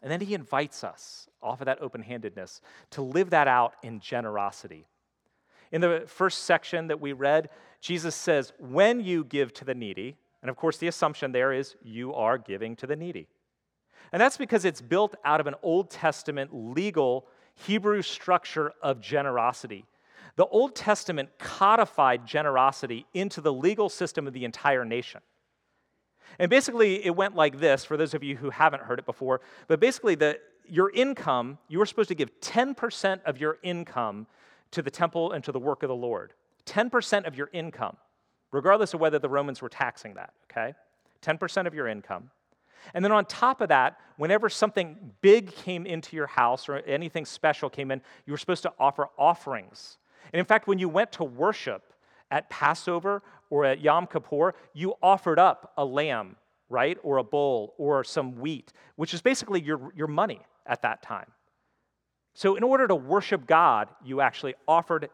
And 0.02 0.10
then 0.10 0.20
he 0.20 0.34
invites 0.34 0.84
us, 0.84 1.28
off 1.42 1.60
of 1.60 1.66
that 1.66 1.80
open 1.80 2.02
handedness, 2.02 2.60
to 2.90 3.02
live 3.02 3.30
that 3.30 3.48
out 3.48 3.74
in 3.82 4.00
generosity. 4.00 4.86
In 5.72 5.80
the 5.80 6.04
first 6.06 6.44
section 6.44 6.88
that 6.88 7.00
we 7.00 7.12
read, 7.12 7.48
Jesus 7.80 8.14
says, 8.14 8.52
When 8.58 9.00
you 9.00 9.24
give 9.24 9.54
to 9.54 9.64
the 9.64 9.74
needy, 9.74 10.16
and 10.42 10.50
of 10.50 10.56
course, 10.56 10.76
the 10.76 10.88
assumption 10.88 11.32
there 11.32 11.52
is 11.52 11.76
you 11.82 12.14
are 12.14 12.38
giving 12.38 12.76
to 12.76 12.86
the 12.86 12.96
needy. 12.96 13.28
And 14.12 14.20
that's 14.20 14.36
because 14.36 14.64
it's 14.64 14.80
built 14.80 15.16
out 15.24 15.40
of 15.40 15.46
an 15.46 15.54
Old 15.62 15.90
Testament 15.90 16.50
legal 16.52 17.26
Hebrew 17.56 18.02
structure 18.02 18.72
of 18.82 19.00
generosity. 19.00 19.84
The 20.36 20.46
Old 20.46 20.74
Testament 20.74 21.30
codified 21.38 22.26
generosity 22.26 23.06
into 23.14 23.40
the 23.40 23.52
legal 23.52 23.88
system 23.88 24.26
of 24.26 24.32
the 24.32 24.44
entire 24.44 24.84
nation. 24.84 25.20
And 26.38 26.50
basically, 26.50 27.04
it 27.04 27.16
went 27.16 27.34
like 27.34 27.58
this 27.58 27.84
for 27.84 27.96
those 27.96 28.12
of 28.12 28.22
you 28.22 28.36
who 28.36 28.50
haven't 28.50 28.82
heard 28.82 28.98
it 28.98 29.06
before. 29.06 29.40
But 29.68 29.80
basically, 29.80 30.14
the, 30.14 30.38
your 30.66 30.90
income, 30.90 31.58
you 31.68 31.78
were 31.78 31.86
supposed 31.86 32.08
to 32.08 32.14
give 32.14 32.30
10% 32.40 33.22
of 33.24 33.38
your 33.38 33.58
income 33.62 34.26
to 34.72 34.82
the 34.82 34.90
temple 34.90 35.32
and 35.32 35.42
to 35.44 35.52
the 35.52 35.60
work 35.60 35.82
of 35.82 35.88
the 35.88 35.96
Lord. 35.96 36.34
10% 36.66 37.26
of 37.26 37.36
your 37.36 37.48
income 37.52 37.96
regardless 38.52 38.94
of 38.94 39.00
whether 39.00 39.18
the 39.18 39.28
Romans 39.28 39.60
were 39.60 39.68
taxing 39.68 40.14
that, 40.14 40.32
okay? 40.50 40.74
10% 41.22 41.66
of 41.66 41.74
your 41.74 41.88
income. 41.88 42.30
And 42.94 43.04
then 43.04 43.12
on 43.12 43.24
top 43.24 43.60
of 43.60 43.68
that, 43.68 43.98
whenever 44.16 44.48
something 44.48 45.12
big 45.20 45.54
came 45.54 45.86
into 45.86 46.16
your 46.16 46.26
house 46.26 46.68
or 46.68 46.76
anything 46.78 47.24
special 47.24 47.68
came 47.70 47.90
in, 47.90 48.00
you 48.26 48.32
were 48.32 48.38
supposed 48.38 48.62
to 48.62 48.72
offer 48.78 49.08
offerings. 49.18 49.98
And 50.32 50.40
in 50.40 50.46
fact, 50.46 50.66
when 50.66 50.78
you 50.78 50.88
went 50.88 51.12
to 51.12 51.24
worship 51.24 51.92
at 52.30 52.50
Passover 52.50 53.22
or 53.50 53.64
at 53.64 53.80
Yom 53.80 54.06
Kippur, 54.06 54.54
you 54.74 54.94
offered 55.02 55.38
up 55.38 55.72
a 55.76 55.84
lamb, 55.84 56.36
right? 56.68 56.98
Or 57.02 57.18
a 57.18 57.24
bull 57.24 57.74
or 57.78 58.02
some 58.04 58.40
wheat, 58.40 58.72
which 58.96 59.14
is 59.14 59.22
basically 59.22 59.60
your, 59.60 59.92
your 59.94 60.08
money. 60.08 60.40
at 60.66 60.82
that 60.82 61.02
time. 61.02 61.30
So, 62.34 62.56
in 62.56 62.62
order 62.62 62.86
to 62.86 62.94
worship 62.94 63.46
God, 63.46 63.88
you 64.04 64.20
actually 64.20 64.54
offered 64.68 65.08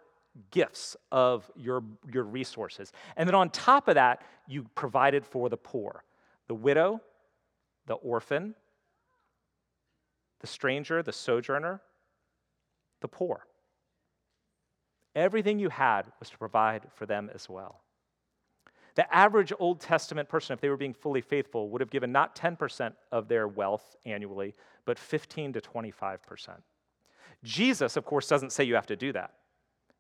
gifts 0.50 0.96
of 1.12 1.48
your, 1.54 1.84
your 2.12 2.24
resources. 2.24 2.92
And 3.16 3.28
then 3.28 3.34
on 3.34 3.50
top 3.50 3.88
of 3.88 3.94
that, 3.94 4.22
you 4.48 4.64
provided 4.74 5.24
for 5.24 5.48
the 5.48 5.56
poor 5.56 6.04
the 6.48 6.54
widow, 6.54 7.00
the 7.86 7.94
orphan, 7.94 8.54
the 10.40 10.46
stranger, 10.46 11.02
the 11.02 11.12
sojourner, 11.12 11.80
the 13.00 13.08
poor. 13.08 13.46
Everything 15.14 15.58
you 15.58 15.68
had 15.68 16.02
was 16.18 16.30
to 16.30 16.38
provide 16.38 16.86
for 16.94 17.06
them 17.06 17.30
as 17.34 17.48
well. 17.48 17.80
The 18.94 19.14
average 19.14 19.52
Old 19.58 19.80
Testament 19.80 20.28
person, 20.28 20.54
if 20.54 20.60
they 20.60 20.68
were 20.68 20.76
being 20.76 20.94
fully 20.94 21.22
faithful, 21.22 21.70
would 21.70 21.80
have 21.80 21.90
given 21.90 22.12
not 22.12 22.36
10% 22.36 22.92
of 23.10 23.28
their 23.28 23.48
wealth 23.48 23.96
annually, 24.04 24.54
but 24.84 24.98
15 24.98 25.54
to 25.54 25.60
25%. 25.60 26.18
Jesus, 27.42 27.96
of 27.96 28.04
course, 28.04 28.28
doesn't 28.28 28.52
say 28.52 28.64
you 28.64 28.74
have 28.74 28.86
to 28.86 28.96
do 28.96 29.12
that. 29.12 29.32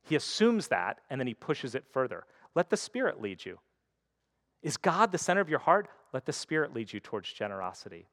He 0.02 0.16
assumes 0.16 0.68
that 0.68 1.00
and 1.08 1.20
then 1.20 1.26
he 1.26 1.34
pushes 1.34 1.74
it 1.74 1.84
further. 1.92 2.24
Let 2.54 2.70
the 2.70 2.76
Spirit 2.76 3.20
lead 3.20 3.44
you. 3.44 3.58
Is 4.62 4.76
God 4.76 5.10
the 5.10 5.18
center 5.18 5.40
of 5.40 5.48
your 5.48 5.58
heart? 5.58 5.88
Let 6.12 6.26
the 6.26 6.32
Spirit 6.32 6.74
lead 6.74 6.92
you 6.92 7.00
towards 7.00 7.32
generosity. 7.32 8.06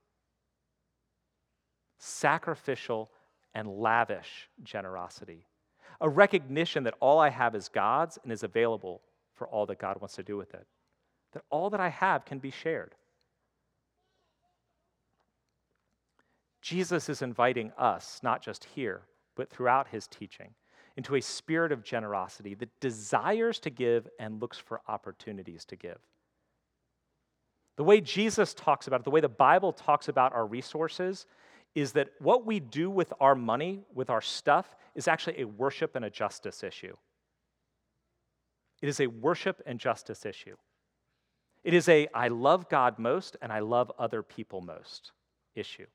Sacrificial 1.97 3.11
and 3.53 3.67
lavish 3.67 4.49
generosity. 4.63 5.47
A 6.01 6.09
recognition 6.09 6.83
that 6.83 6.93
all 6.99 7.19
I 7.19 7.29
have 7.29 7.55
is 7.55 7.67
God's 7.67 8.17
and 8.23 8.31
is 8.31 8.43
available 8.43 9.01
for 9.35 9.47
all 9.47 9.65
that 9.65 9.79
God 9.79 9.99
wants 9.99 10.15
to 10.15 10.23
do 10.23 10.37
with 10.37 10.53
it. 10.53 10.65
That 11.33 11.43
all 11.49 11.69
that 11.71 11.79
I 11.79 11.89
have 11.89 12.25
can 12.25 12.39
be 12.39 12.51
shared. 12.51 12.95
Jesus 16.61 17.09
is 17.09 17.21
inviting 17.21 17.71
us, 17.77 18.19
not 18.21 18.41
just 18.41 18.65
here, 18.65 19.01
but 19.35 19.49
throughout 19.49 19.87
his 19.87 20.07
teaching, 20.07 20.53
into 20.97 21.15
a 21.15 21.21
spirit 21.21 21.71
of 21.71 21.83
generosity 21.83 22.53
that 22.55 22.79
desires 22.79 23.59
to 23.59 23.69
give 23.69 24.07
and 24.19 24.41
looks 24.41 24.57
for 24.57 24.81
opportunities 24.87 25.65
to 25.65 25.75
give. 25.75 25.99
The 27.79 27.85
way 27.85 28.01
Jesus 28.01 28.53
talks 28.53 28.87
about 28.87 28.99
it, 28.99 29.03
the 29.05 29.09
way 29.09 29.21
the 29.21 29.29
Bible 29.29 29.71
talks 29.71 30.09
about 30.09 30.33
our 30.33 30.45
resources, 30.45 31.25
is 31.75 31.93
that 31.93 32.09
what 32.19 32.45
we 32.45 32.59
do 32.59 32.89
with 32.89 33.13
our 33.21 33.35
money, 33.35 33.85
with 33.93 34.09
our 34.09 34.19
stuff, 34.19 34.75
is 34.95 35.07
actually 35.07 35.39
a 35.39 35.47
worship 35.47 35.95
and 35.95 36.03
a 36.03 36.09
justice 36.09 36.61
issue. 36.61 36.93
It 38.81 38.89
is 38.89 38.99
a 38.99 39.07
worship 39.07 39.61
and 39.65 39.79
justice 39.79 40.25
issue. 40.25 40.57
It 41.63 41.73
is 41.73 41.87
a 41.87 42.09
I 42.13 42.27
love 42.27 42.67
God 42.67 42.99
most 42.99 43.37
and 43.41 43.49
I 43.49 43.59
love 43.59 43.93
other 43.97 44.23
people 44.23 44.59
most 44.59 45.13
issue. 45.55 45.87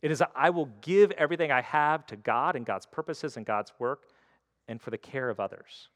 It 0.00 0.10
is 0.10 0.22
a 0.22 0.30
I 0.34 0.48
will 0.48 0.70
give 0.80 1.10
everything 1.10 1.52
I 1.52 1.60
have 1.60 2.06
to 2.06 2.16
God 2.16 2.56
and 2.56 2.64
God's 2.64 2.86
purposes 2.86 3.36
and 3.36 3.44
God's 3.44 3.74
work 3.78 4.04
and 4.68 4.80
for 4.80 4.88
the 4.88 4.96
care 4.96 5.28
of 5.28 5.38
others. 5.38 5.90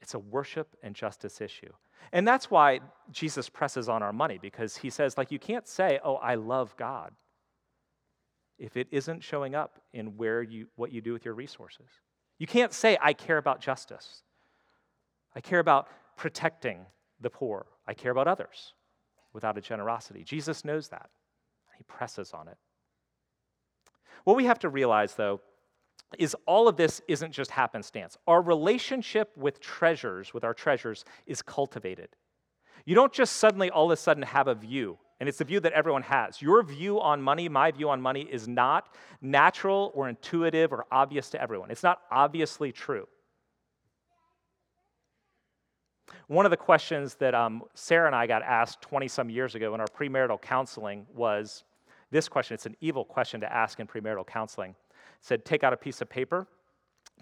It's 0.00 0.14
a 0.14 0.20
worship 0.20 0.76
and 0.80 0.94
justice 0.94 1.40
issue. 1.40 1.72
And 2.12 2.26
that's 2.26 2.50
why 2.50 2.80
Jesus 3.10 3.48
presses 3.48 3.88
on 3.88 4.02
our 4.02 4.12
money 4.12 4.38
because 4.40 4.76
he 4.76 4.90
says 4.90 5.16
like 5.18 5.30
you 5.30 5.38
can't 5.38 5.66
say, 5.66 5.98
"Oh, 6.04 6.16
I 6.16 6.36
love 6.36 6.76
God." 6.76 7.12
if 8.58 8.76
it 8.76 8.88
isn't 8.90 9.22
showing 9.22 9.54
up 9.54 9.80
in 9.92 10.16
where 10.16 10.42
you 10.42 10.66
what 10.76 10.92
you 10.92 11.00
do 11.00 11.12
with 11.12 11.24
your 11.24 11.34
resources. 11.34 11.86
You 12.38 12.46
can't 12.46 12.72
say, 12.72 12.98
I 13.00 13.12
care 13.12 13.38
about 13.38 13.60
justice. 13.60 14.22
I 15.34 15.40
care 15.40 15.58
about 15.58 15.88
protecting 16.16 16.86
the 17.20 17.30
poor. 17.30 17.66
I 17.86 17.94
care 17.94 18.12
about 18.12 18.28
others 18.28 18.74
without 19.32 19.56
a 19.56 19.60
generosity. 19.60 20.22
Jesus 20.24 20.64
knows 20.64 20.88
that. 20.88 21.10
He 21.76 21.84
presses 21.84 22.32
on 22.32 22.48
it. 22.48 22.56
What 24.24 24.36
we 24.36 24.46
have 24.46 24.58
to 24.60 24.68
realize, 24.68 25.14
though, 25.14 25.40
is 26.18 26.36
all 26.46 26.68
of 26.68 26.76
this 26.76 27.00
isn't 27.08 27.32
just 27.32 27.50
happenstance. 27.50 28.16
Our 28.26 28.40
relationship 28.40 29.30
with 29.36 29.60
treasures, 29.60 30.32
with 30.32 30.44
our 30.44 30.54
treasures, 30.54 31.04
is 31.26 31.42
cultivated. 31.42 32.08
You 32.84 32.94
don't 32.94 33.12
just 33.12 33.36
suddenly 33.36 33.70
all 33.70 33.86
of 33.86 33.90
a 33.90 33.96
sudden 33.96 34.22
have 34.22 34.46
a 34.46 34.54
view, 34.54 34.98
and 35.18 35.28
it's 35.28 35.38
the 35.38 35.44
view 35.44 35.60
that 35.60 35.72
everyone 35.72 36.02
has. 36.02 36.40
Your 36.40 36.62
view 36.62 37.00
on 37.00 37.20
money, 37.20 37.48
my 37.48 37.72
view 37.72 37.90
on 37.90 38.00
money, 38.00 38.22
is 38.22 38.46
not 38.46 38.94
natural 39.20 39.90
or 39.94 40.08
intuitive 40.08 40.72
or 40.72 40.86
obvious 40.92 41.28
to 41.30 41.42
everyone. 41.42 41.70
It's 41.70 41.82
not 41.82 42.02
obviously 42.10 42.70
true. 42.70 43.08
One 46.28 46.44
of 46.44 46.50
the 46.50 46.56
questions 46.56 47.14
that 47.16 47.34
um, 47.34 47.62
Sarah 47.74 48.06
and 48.06 48.14
I 48.14 48.26
got 48.26 48.42
asked 48.42 48.80
20 48.82 49.08
some 49.08 49.30
years 49.30 49.54
ago 49.54 49.74
in 49.74 49.80
our 49.80 49.86
premarital 49.86 50.40
counseling 50.40 51.06
was 51.14 51.64
this 52.10 52.28
question. 52.28 52.54
It's 52.54 52.66
an 52.66 52.76
evil 52.80 53.04
question 53.04 53.40
to 53.40 53.52
ask 53.52 53.80
in 53.80 53.86
premarital 53.86 54.26
counseling. 54.26 54.74
Said, 55.20 55.44
Take 55.44 55.64
out 55.64 55.72
a 55.72 55.76
piece 55.76 56.00
of 56.00 56.08
paper. 56.08 56.46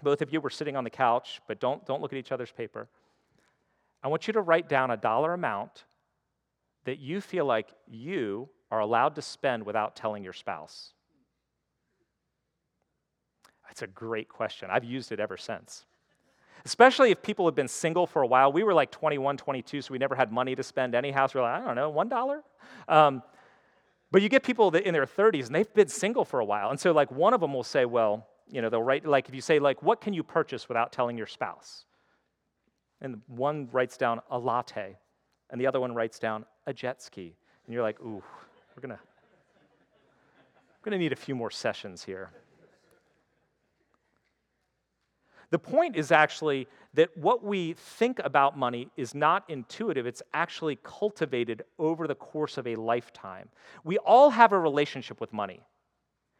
Both 0.03 0.21
of 0.21 0.31
you 0.31 0.41
were 0.41 0.49
sitting 0.49 0.75
on 0.75 0.83
the 0.83 0.89
couch, 0.89 1.41
but 1.47 1.59
don't, 1.59 1.85
don't 1.85 2.01
look 2.01 2.11
at 2.11 2.19
each 2.19 2.31
other's 2.31 2.51
paper. 2.51 2.89
I 4.03 4.07
want 4.07 4.27
you 4.27 4.33
to 4.33 4.41
write 4.41 4.69
down 4.69 4.91
a 4.91 4.97
dollar 4.97 5.33
amount 5.33 5.85
that 6.83 6.99
you 6.99 7.21
feel 7.21 7.45
like 7.45 7.69
you 7.87 8.49
are 8.71 8.79
allowed 8.79 9.15
to 9.15 9.21
spend 9.21 9.65
without 9.65 9.95
telling 9.95 10.23
your 10.23 10.33
spouse. 10.33 10.93
That's 13.67 13.81
a 13.81 13.87
great 13.87 14.29
question. 14.29 14.69
I've 14.71 14.83
used 14.83 15.11
it 15.11 15.19
ever 15.19 15.37
since. 15.37 15.85
Especially 16.65 17.11
if 17.11 17.21
people 17.21 17.45
have 17.45 17.55
been 17.55 17.67
single 17.67 18.07
for 18.07 18.21
a 18.21 18.27
while. 18.27 18.51
We 18.51 18.63
were 18.63 18.73
like 18.73 18.91
21, 18.91 19.37
22, 19.37 19.81
so 19.81 19.91
we 19.91 19.97
never 19.97 20.15
had 20.15 20.31
money 20.31 20.55
to 20.55 20.63
spend 20.63 20.95
anyhow. 20.95 21.27
So 21.27 21.39
we're 21.39 21.45
like, 21.45 21.61
I 21.61 21.65
don't 21.65 21.75
know, 21.75 21.91
$1? 21.91 22.41
Um, 22.87 23.23
but 24.11 24.21
you 24.21 24.29
get 24.29 24.43
people 24.43 24.71
that 24.71 24.83
in 24.83 24.93
their 24.93 25.05
30s 25.05 25.47
and 25.47 25.55
they've 25.55 25.73
been 25.73 25.87
single 25.87 26.25
for 26.25 26.39
a 26.39 26.45
while. 26.45 26.69
And 26.69 26.79
so, 26.79 26.91
like, 26.91 27.11
one 27.11 27.33
of 27.33 27.41
them 27.41 27.53
will 27.53 27.63
say, 27.63 27.85
well, 27.85 28.27
you 28.49 28.61
know, 28.61 28.69
they'll 28.69 28.83
write, 28.83 29.05
like, 29.05 29.27
if 29.27 29.35
you 29.35 29.41
say, 29.41 29.59
like, 29.59 29.81
what 29.81 30.01
can 30.01 30.13
you 30.13 30.23
purchase 30.23 30.67
without 30.67 30.91
telling 30.91 31.17
your 31.17 31.27
spouse? 31.27 31.85
And 33.01 33.21
one 33.27 33.67
writes 33.71 33.97
down 33.97 34.21
a 34.29 34.37
latte, 34.39 34.97
and 35.49 35.59
the 35.59 35.67
other 35.67 35.79
one 35.79 35.93
writes 35.93 36.19
down 36.19 36.45
a 36.65 36.73
jet 36.73 37.01
ski. 37.01 37.35
And 37.65 37.73
you're 37.73 37.83
like, 37.83 37.99
ooh, 38.01 38.23
we're 38.75 38.81
gonna, 38.81 38.99
we're 40.79 40.91
gonna 40.91 40.97
need 40.97 41.11
a 41.13 41.17
few 41.17 41.35
more 41.35 41.51
sessions 41.51 42.03
here. 42.03 42.31
The 45.55 45.59
point 45.59 45.95
is 45.95 46.11
actually 46.11 46.67
that 46.95 47.15
what 47.15 47.41
we 47.41 47.75
think 47.75 48.19
about 48.19 48.57
money 48.57 48.89
is 48.97 49.15
not 49.15 49.45
intuitive, 49.47 50.05
it's 50.05 50.21
actually 50.33 50.77
cultivated 50.83 51.63
over 51.79 52.09
the 52.09 52.15
course 52.15 52.57
of 52.57 52.67
a 52.67 52.75
lifetime. 52.75 53.47
We 53.85 53.97
all 53.99 54.31
have 54.31 54.51
a 54.51 54.59
relationship 54.59 55.21
with 55.21 55.31
money. 55.31 55.61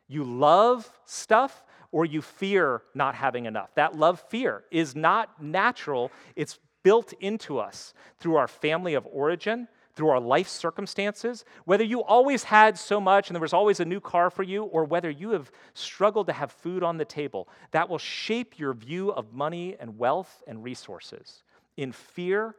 You 0.09 0.25
love 0.25 0.91
stuff 1.05 1.63
or 1.93 2.03
you 2.03 2.21
fear 2.21 2.81
not 2.93 3.15
having 3.15 3.45
enough. 3.45 3.73
That 3.75 3.95
love 3.95 4.19
fear 4.27 4.65
is 4.69 4.97
not 4.97 5.41
natural, 5.41 6.11
it's 6.35 6.59
built 6.83 7.13
into 7.21 7.57
us 7.57 7.93
through 8.19 8.35
our 8.35 8.49
family 8.49 8.95
of 8.95 9.07
origin, 9.09 9.69
through 9.95 10.09
our 10.09 10.19
life 10.19 10.47
circumstances, 10.47 11.45
whether 11.63 11.83
you 11.83 12.03
always 12.03 12.43
had 12.43 12.77
so 12.77 12.99
much 12.99 13.29
and 13.29 13.35
there 13.35 13.41
was 13.41 13.53
always 13.53 13.79
a 13.79 13.85
new 13.85 13.99
car 13.99 14.29
for 14.29 14.43
you, 14.43 14.63
or 14.65 14.83
whether 14.83 15.09
you 15.09 15.29
have 15.29 15.51
struggled 15.73 16.27
to 16.27 16.33
have 16.33 16.51
food 16.51 16.83
on 16.83 16.97
the 16.97 17.05
table, 17.05 17.47
that 17.71 17.87
will 17.87 17.97
shape 17.97 18.59
your 18.59 18.73
view 18.73 19.11
of 19.11 19.33
money 19.33 19.75
and 19.79 19.97
wealth 19.97 20.43
and 20.47 20.63
resources 20.63 21.43
in 21.77 21.91
fear 21.91 22.55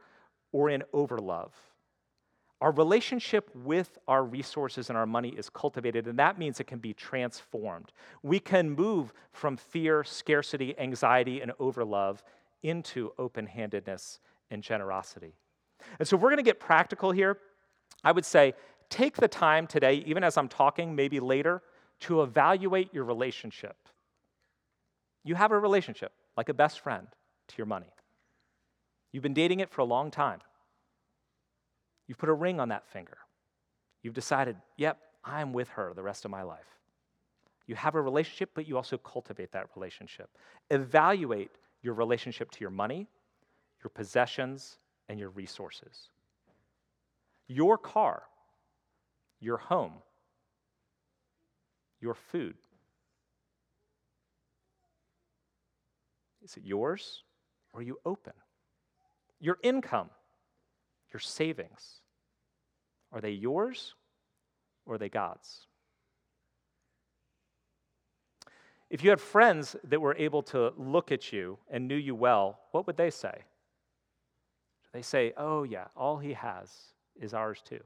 or 0.53 0.70
in 0.70 0.83
overlove. 0.94 1.53
Our 2.62 2.72
relationship 2.72 3.51
with 3.55 3.99
our 4.09 4.25
resources 4.25 4.88
and 4.88 4.96
our 4.96 5.05
money 5.05 5.29
is 5.29 5.51
cultivated, 5.51 6.07
and 6.07 6.18
that 6.18 6.38
means 6.38 6.59
it 6.59 6.66
can 6.66 6.79
be 6.79 6.94
transformed. 6.94 7.92
We 8.22 8.38
can 8.38 8.70
move 8.70 9.12
from 9.33 9.59
fear, 9.59 10.03
scarcity, 10.05 10.75
anxiety, 10.79 11.42
and 11.42 11.53
overlove 11.61 12.20
into 12.62 13.12
open 13.18 13.46
handedness 13.46 14.20
and 14.51 14.62
generosity. 14.62 15.35
And 15.99 16.07
so, 16.07 16.17
if 16.17 16.23
we're 16.23 16.31
going 16.31 16.39
to 16.39 16.43
get 16.43 16.61
practical 16.61 17.11
here, 17.11 17.39
I 18.05 18.12
would 18.12 18.25
say 18.25 18.55
take 18.91 19.17
the 19.17 19.29
time 19.29 19.67
today, 19.67 20.05
even 20.07 20.25
as 20.25 20.37
I'm 20.37 20.49
talking, 20.49 20.95
maybe 20.95 21.21
later, 21.21 21.62
to 22.01 22.23
evaluate 22.23 22.93
your 22.93 23.05
relationship. 23.05 23.77
You 25.25 25.35
have 25.35 25.51
a 25.51 25.59
relationship, 25.59 26.12
like 26.37 26.49
a 26.49 26.55
best 26.55 26.81
friend, 26.81 27.09
to 27.49 27.55
your 27.59 27.67
money. 27.67 27.93
You've 29.12 29.23
been 29.23 29.35
dating 29.35 29.61
it 29.61 29.71
for 29.71 29.81
a 29.81 29.85
long 29.85 30.11
time. 30.11 30.41
You've 32.07 32.19
put 32.19 32.29
a 32.29 32.35
ring 32.35 32.61
on 32.61 32.69
that 32.69 32.87
finger. 32.87 33.19
You've 34.03 34.15
decided, 34.15 34.57
yep, 34.77 34.99
I'm 35.25 35.53
with 35.53 35.69
her 35.71 35.93
the 35.95 36.03
rest 36.03 36.25
of 36.25 36.31
my 36.31 36.43
life. 36.43 36.79
You 37.67 37.75
have 37.75 37.97
a 37.97 38.01
relationship, 38.01 38.51
but 38.55 38.69
you 38.69 38.77
also 38.77 38.97
cultivate 38.99 39.53
that 39.53 39.67
relationship. 39.75 40.31
Evaluate 40.71 41.51
your 41.83 41.95
relationship 41.95 42.51
to 42.53 42.61
your 42.61 42.71
money, 42.71 43.09
your 43.83 43.91
possessions, 43.91 44.79
and 45.09 45.19
your 45.19 45.31
resources. 45.31 46.11
Your 47.49 47.79
car, 47.79 48.23
your 49.40 49.57
home, 49.57 49.95
your 52.01 52.14
food. 52.14 52.57
Is 56.42 56.57
it 56.57 56.64
yours 56.64 57.23
or 57.73 57.81
are 57.81 57.83
you 57.83 57.99
open? 58.05 58.33
Your 59.40 59.59
income, 59.62 60.11
your 61.12 61.21
savings, 61.21 62.01
are 63.12 63.21
they 63.21 63.31
yours 63.31 63.95
or 64.87 64.95
are 64.95 64.99
they 64.99 65.09
God's? 65.09 65.66
If 68.88 69.03
you 69.03 69.11
had 69.11 69.21
friends 69.21 69.75
that 69.85 70.01
were 70.01 70.14
able 70.16 70.42
to 70.45 70.73
look 70.77 71.11
at 71.11 71.33
you 71.33 71.59
and 71.71 71.88
knew 71.88 71.97
you 71.97 72.14
well, 72.14 72.61
what 72.71 72.87
would 72.87 72.97
they 72.97 73.11
say? 73.11 73.42
They 74.97 75.03
say, 75.03 75.35
oh, 75.37 75.65
yeah, 75.65 75.89
all 75.95 76.17
he 76.17 76.33
has 76.33 76.71
is 77.21 77.35
ours 77.35 77.61
too. 77.63 77.81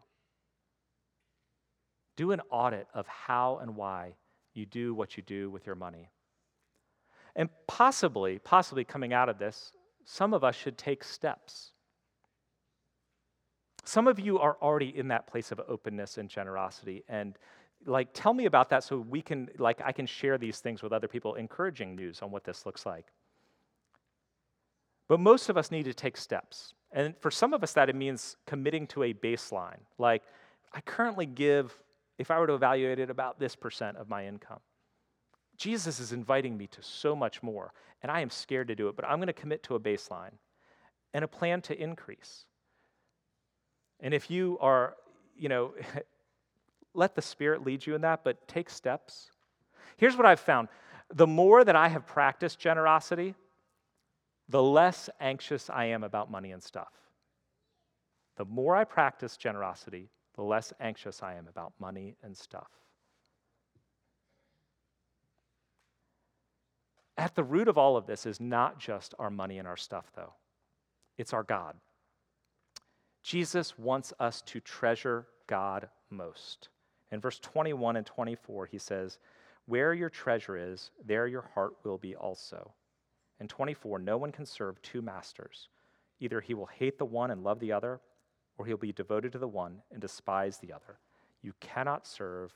Do 2.16 2.30
an 2.30 2.40
audit 2.50 2.86
of 2.94 3.04
how 3.08 3.58
and 3.60 3.74
why 3.74 4.14
you 4.54 4.64
do 4.64 4.94
what 4.94 5.16
you 5.16 5.24
do 5.24 5.50
with 5.50 5.66
your 5.66 5.74
money. 5.74 6.12
And 7.34 7.48
possibly, 7.66 8.38
possibly 8.38 8.84
coming 8.84 9.12
out 9.12 9.28
of 9.28 9.40
this, 9.40 9.72
some 10.04 10.32
of 10.32 10.44
us 10.44 10.54
should 10.54 10.78
take 10.78 11.02
steps. 11.02 11.72
Some 13.84 14.06
of 14.06 14.20
you 14.20 14.38
are 14.38 14.56
already 14.62 14.96
in 14.96 15.08
that 15.08 15.26
place 15.26 15.50
of 15.50 15.60
openness 15.66 16.16
and 16.16 16.28
generosity. 16.28 17.02
And 17.08 17.36
like, 17.86 18.10
tell 18.14 18.34
me 18.34 18.44
about 18.44 18.70
that 18.70 18.84
so 18.84 18.98
we 18.98 19.20
can, 19.20 19.48
like, 19.58 19.80
I 19.84 19.90
can 19.90 20.06
share 20.06 20.38
these 20.38 20.60
things 20.60 20.80
with 20.80 20.92
other 20.92 21.08
people, 21.08 21.34
encouraging 21.34 21.96
news 21.96 22.22
on 22.22 22.30
what 22.30 22.44
this 22.44 22.64
looks 22.64 22.86
like. 22.86 23.06
But 25.10 25.18
most 25.18 25.48
of 25.48 25.58
us 25.58 25.72
need 25.72 25.86
to 25.86 25.92
take 25.92 26.16
steps. 26.16 26.72
And 26.92 27.16
for 27.18 27.32
some 27.32 27.52
of 27.52 27.64
us, 27.64 27.72
that 27.72 27.88
it 27.88 27.96
means 27.96 28.36
committing 28.46 28.86
to 28.88 29.02
a 29.02 29.12
baseline. 29.12 29.80
Like, 29.98 30.22
I 30.72 30.80
currently 30.82 31.26
give, 31.26 31.76
if 32.16 32.30
I 32.30 32.38
were 32.38 32.46
to 32.46 32.54
evaluate 32.54 33.00
it, 33.00 33.10
about 33.10 33.40
this 33.40 33.56
percent 33.56 33.96
of 33.96 34.08
my 34.08 34.24
income. 34.24 34.60
Jesus 35.56 35.98
is 35.98 36.12
inviting 36.12 36.56
me 36.56 36.68
to 36.68 36.80
so 36.80 37.16
much 37.16 37.42
more, 37.42 37.72
and 38.04 38.12
I 38.12 38.20
am 38.20 38.30
scared 38.30 38.68
to 38.68 38.76
do 38.76 38.86
it, 38.86 38.94
but 38.94 39.04
I'm 39.04 39.18
going 39.18 39.26
to 39.26 39.32
commit 39.32 39.64
to 39.64 39.74
a 39.74 39.80
baseline 39.80 40.34
and 41.12 41.24
a 41.24 41.28
plan 41.28 41.60
to 41.62 41.76
increase. 41.76 42.44
And 43.98 44.14
if 44.14 44.30
you 44.30 44.58
are, 44.60 44.94
you 45.36 45.48
know, 45.48 45.74
let 46.94 47.16
the 47.16 47.22
Spirit 47.22 47.66
lead 47.66 47.84
you 47.84 47.96
in 47.96 48.02
that, 48.02 48.22
but 48.22 48.46
take 48.46 48.70
steps. 48.70 49.32
Here's 49.96 50.16
what 50.16 50.24
I've 50.24 50.38
found 50.38 50.68
the 51.12 51.26
more 51.26 51.64
that 51.64 51.74
I 51.74 51.88
have 51.88 52.06
practiced 52.06 52.60
generosity, 52.60 53.34
the 54.50 54.62
less 54.62 55.08
anxious 55.20 55.70
I 55.70 55.86
am 55.86 56.02
about 56.02 56.30
money 56.30 56.50
and 56.50 56.62
stuff. 56.62 56.92
The 58.36 58.44
more 58.44 58.74
I 58.74 58.84
practice 58.84 59.36
generosity, 59.36 60.10
the 60.34 60.42
less 60.42 60.72
anxious 60.80 61.22
I 61.22 61.34
am 61.34 61.46
about 61.46 61.72
money 61.78 62.16
and 62.22 62.36
stuff. 62.36 62.70
At 67.16 67.34
the 67.34 67.44
root 67.44 67.68
of 67.68 67.78
all 67.78 67.96
of 67.96 68.06
this 68.06 68.26
is 68.26 68.40
not 68.40 68.78
just 68.78 69.14
our 69.18 69.30
money 69.30 69.58
and 69.58 69.68
our 69.68 69.76
stuff, 69.76 70.10
though, 70.16 70.32
it's 71.16 71.32
our 71.32 71.42
God. 71.42 71.76
Jesus 73.22 73.78
wants 73.78 74.12
us 74.18 74.42
to 74.46 74.58
treasure 74.58 75.26
God 75.46 75.88
most. 76.08 76.70
In 77.12 77.20
verse 77.20 77.38
21 77.38 77.96
and 77.96 78.06
24, 78.06 78.66
he 78.66 78.78
says, 78.78 79.18
Where 79.66 79.92
your 79.92 80.08
treasure 80.08 80.56
is, 80.56 80.90
there 81.04 81.26
your 81.26 81.44
heart 81.54 81.74
will 81.84 81.98
be 81.98 82.16
also. 82.16 82.72
In 83.40 83.48
24, 83.48 83.98
no 83.98 84.18
one 84.18 84.32
can 84.32 84.44
serve 84.44 84.80
two 84.82 85.02
masters. 85.02 85.68
Either 86.20 86.40
he 86.40 86.54
will 86.54 86.66
hate 86.66 86.98
the 86.98 87.04
one 87.04 87.30
and 87.30 87.42
love 87.42 87.58
the 87.58 87.72
other, 87.72 88.00
or 88.58 88.66
he'll 88.66 88.76
be 88.76 88.92
devoted 88.92 89.32
to 89.32 89.38
the 89.38 89.48
one 89.48 89.80
and 89.90 90.00
despise 90.00 90.58
the 90.58 90.72
other. 90.72 90.98
You 91.42 91.54
cannot 91.60 92.06
serve 92.06 92.52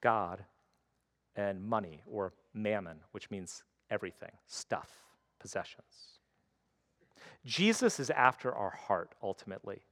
God 0.00 0.44
and 1.36 1.62
money 1.62 2.02
or 2.06 2.32
mammon, 2.52 2.98
which 3.12 3.30
means 3.30 3.62
everything 3.90 4.32
stuff, 4.48 4.90
possessions. 5.38 6.18
Jesus 7.44 8.00
is 8.00 8.10
after 8.10 8.52
our 8.52 8.70
heart 8.70 9.14
ultimately. 9.22 9.82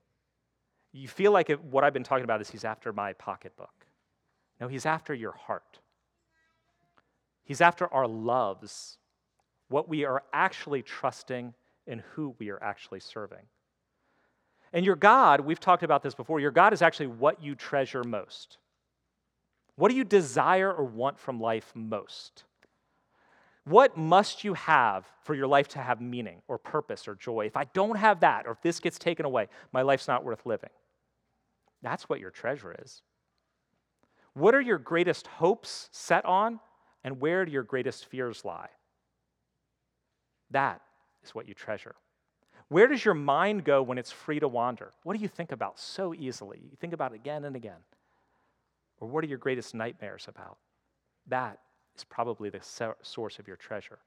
You 0.92 1.08
feel 1.08 1.30
like 1.30 1.50
it, 1.50 1.62
what 1.62 1.84
I've 1.84 1.92
been 1.92 2.02
talking 2.02 2.24
about 2.24 2.40
is 2.40 2.50
he's 2.50 2.64
after 2.64 2.92
my 2.92 3.12
pocketbook. 3.12 3.86
No, 4.60 4.66
he's 4.66 4.86
after 4.86 5.14
your 5.14 5.32
heart. 5.32 5.78
He's 7.44 7.60
after 7.60 7.92
our 7.92 8.08
loves, 8.08 8.98
what 9.68 9.88
we 9.88 10.04
are 10.04 10.22
actually 10.32 10.82
trusting 10.82 11.54
and 11.86 12.02
who 12.12 12.34
we 12.38 12.50
are 12.50 12.62
actually 12.62 13.00
serving. 13.00 13.46
And 14.72 14.84
your 14.84 14.96
God, 14.96 15.40
we've 15.40 15.60
talked 15.60 15.82
about 15.82 16.02
this 16.02 16.14
before, 16.14 16.40
your 16.40 16.50
God 16.50 16.72
is 16.72 16.82
actually 16.82 17.06
what 17.06 17.42
you 17.42 17.54
treasure 17.54 18.04
most. 18.04 18.58
What 19.76 19.90
do 19.90 19.96
you 19.96 20.04
desire 20.04 20.72
or 20.72 20.84
want 20.84 21.18
from 21.18 21.40
life 21.40 21.72
most? 21.74 22.44
What 23.64 23.96
must 23.96 24.44
you 24.44 24.54
have 24.54 25.06
for 25.22 25.34
your 25.34 25.48
life 25.48 25.68
to 25.68 25.80
have 25.80 26.00
meaning 26.00 26.40
or 26.46 26.56
purpose 26.56 27.08
or 27.08 27.16
joy? 27.16 27.46
If 27.46 27.56
I 27.56 27.64
don't 27.64 27.96
have 27.96 28.20
that, 28.20 28.46
or 28.46 28.52
if 28.52 28.62
this 28.62 28.78
gets 28.78 28.98
taken 28.98 29.26
away, 29.26 29.48
my 29.72 29.82
life's 29.82 30.06
not 30.06 30.24
worth 30.24 30.46
living. 30.46 30.70
That's 31.82 32.08
what 32.08 32.20
your 32.20 32.30
treasure 32.30 32.76
is. 32.84 33.02
What 34.34 34.54
are 34.54 34.60
your 34.60 34.78
greatest 34.78 35.26
hopes 35.26 35.88
set 35.92 36.24
on, 36.24 36.60
and 37.02 37.20
where 37.20 37.44
do 37.44 37.50
your 37.50 37.64
greatest 37.64 38.06
fears 38.06 38.44
lie? 38.44 38.68
That 40.50 40.80
is 41.24 41.34
what 41.34 41.48
you 41.48 41.54
treasure. 41.54 41.94
Where 42.68 42.86
does 42.86 43.04
your 43.04 43.14
mind 43.14 43.64
go 43.64 43.82
when 43.82 43.98
it's 43.98 44.10
free 44.10 44.40
to 44.40 44.48
wander? 44.48 44.92
What 45.04 45.16
do 45.16 45.22
you 45.22 45.28
think 45.28 45.52
about 45.52 45.78
so 45.78 46.14
easily? 46.14 46.58
You 46.62 46.76
think 46.80 46.92
about 46.92 47.12
it 47.12 47.16
again 47.16 47.44
and 47.44 47.54
again. 47.54 47.78
Or 49.00 49.08
what 49.08 49.22
are 49.22 49.28
your 49.28 49.38
greatest 49.38 49.74
nightmares 49.74 50.26
about? 50.28 50.58
That 51.28 51.60
is 51.96 52.04
probably 52.04 52.50
the 52.50 52.60
source 53.02 53.38
of 53.38 53.46
your 53.46 53.56
treasure. 53.56 53.98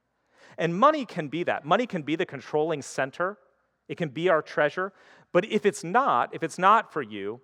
And 0.57 0.77
money 0.77 1.05
can 1.05 1.27
be 1.27 1.43
that. 1.43 1.65
Money 1.65 1.85
can 1.85 2.01
be 2.01 2.15
the 2.15 2.25
controlling 2.25 2.81
center, 2.81 3.37
it 3.87 3.97
can 3.97 4.09
be 4.09 4.29
our 4.29 4.41
treasure. 4.41 4.93
But 5.31 5.45
if 5.45 5.65
it's 5.65 5.83
not, 5.83 6.33
if 6.33 6.43
it's 6.43 6.57
not 6.57 6.91
for 6.91 7.01
you, 7.01 7.41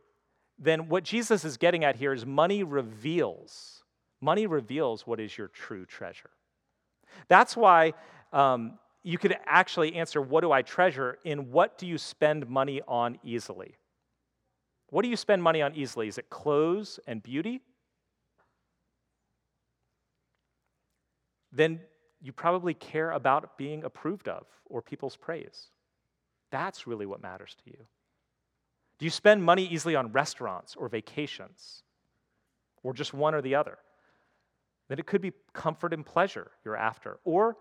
then 0.57 0.89
what 0.89 1.03
Jesus 1.03 1.45
is 1.45 1.57
getting 1.57 1.83
at 1.83 1.95
here 1.95 2.13
is 2.13 2.25
money 2.25 2.63
reveals. 2.63 3.83
Money 4.21 4.47
reveals 4.47 5.05
what 5.05 5.19
is 5.19 5.37
your 5.37 5.49
true 5.49 5.85
treasure. 5.85 6.29
That's 7.27 7.55
why 7.55 7.93
um, 8.33 8.79
you 9.05 9.19
could 9.19 9.37
actually 9.45 9.95
answer, 9.95 10.19
What 10.19 10.41
do 10.41 10.51
I 10.51 10.63
treasure? 10.63 11.19
in 11.23 11.51
what 11.51 11.77
do 11.77 11.85
you 11.85 11.97
spend 11.97 12.49
money 12.49 12.81
on 12.87 13.19
easily? 13.23 13.77
What 14.89 15.03
do 15.03 15.09
you 15.09 15.15
spend 15.15 15.43
money 15.43 15.61
on 15.61 15.75
easily? 15.75 16.07
Is 16.07 16.17
it 16.17 16.29
clothes 16.31 16.99
and 17.05 17.21
beauty? 17.21 17.61
Then 21.51 21.81
you 22.19 22.31
probably 22.31 22.73
care 22.73 23.11
about 23.11 23.57
being 23.57 23.83
approved 23.83 24.27
of 24.27 24.47
or 24.65 24.81
people's 24.81 25.15
praise. 25.15 25.67
That's 26.49 26.87
really 26.87 27.05
what 27.05 27.21
matters 27.21 27.55
to 27.63 27.69
you. 27.69 27.85
Do 28.97 29.05
you 29.05 29.11
spend 29.11 29.43
money 29.43 29.67
easily 29.67 29.95
on 29.95 30.11
restaurants 30.11 30.75
or 30.75 30.89
vacations 30.89 31.83
or 32.81 32.93
just 32.93 33.13
one 33.13 33.35
or 33.35 33.41
the 33.41 33.53
other? 33.53 33.77
Then 34.89 34.97
it 34.97 35.05
could 35.05 35.21
be 35.21 35.33
comfort 35.53 35.93
and 35.93 36.05
pleasure 36.05 36.51
you're 36.63 36.75
after, 36.77 37.19
or 37.23 37.57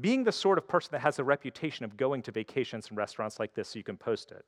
being 0.00 0.24
the 0.24 0.32
sort 0.32 0.58
of 0.58 0.66
person 0.66 0.90
that 0.92 1.00
has 1.00 1.18
a 1.18 1.24
reputation 1.24 1.84
of 1.84 1.96
going 1.96 2.22
to 2.22 2.32
vacations 2.32 2.88
and 2.88 2.96
restaurants 2.96 3.38
like 3.38 3.54
this 3.54 3.68
so 3.68 3.78
you 3.78 3.84
can 3.84 3.96
post 3.96 4.30
it. 4.32 4.44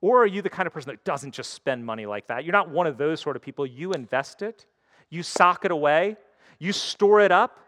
Or 0.00 0.22
are 0.22 0.26
you 0.26 0.40
the 0.40 0.48
kind 0.48 0.66
of 0.66 0.72
person 0.72 0.90
that 0.90 1.04
doesn't 1.04 1.32
just 1.32 1.52
spend 1.52 1.84
money 1.84 2.06
like 2.06 2.26
that? 2.28 2.44
You're 2.44 2.52
not 2.52 2.70
one 2.70 2.86
of 2.86 2.96
those 2.96 3.20
sort 3.20 3.36
of 3.36 3.42
people. 3.42 3.66
You 3.66 3.92
invest 3.92 4.40
it, 4.40 4.66
you 5.10 5.22
sock 5.22 5.64
it 5.64 5.70
away, 5.70 6.16
you 6.58 6.72
store 6.72 7.20
it 7.20 7.32
up 7.32 7.58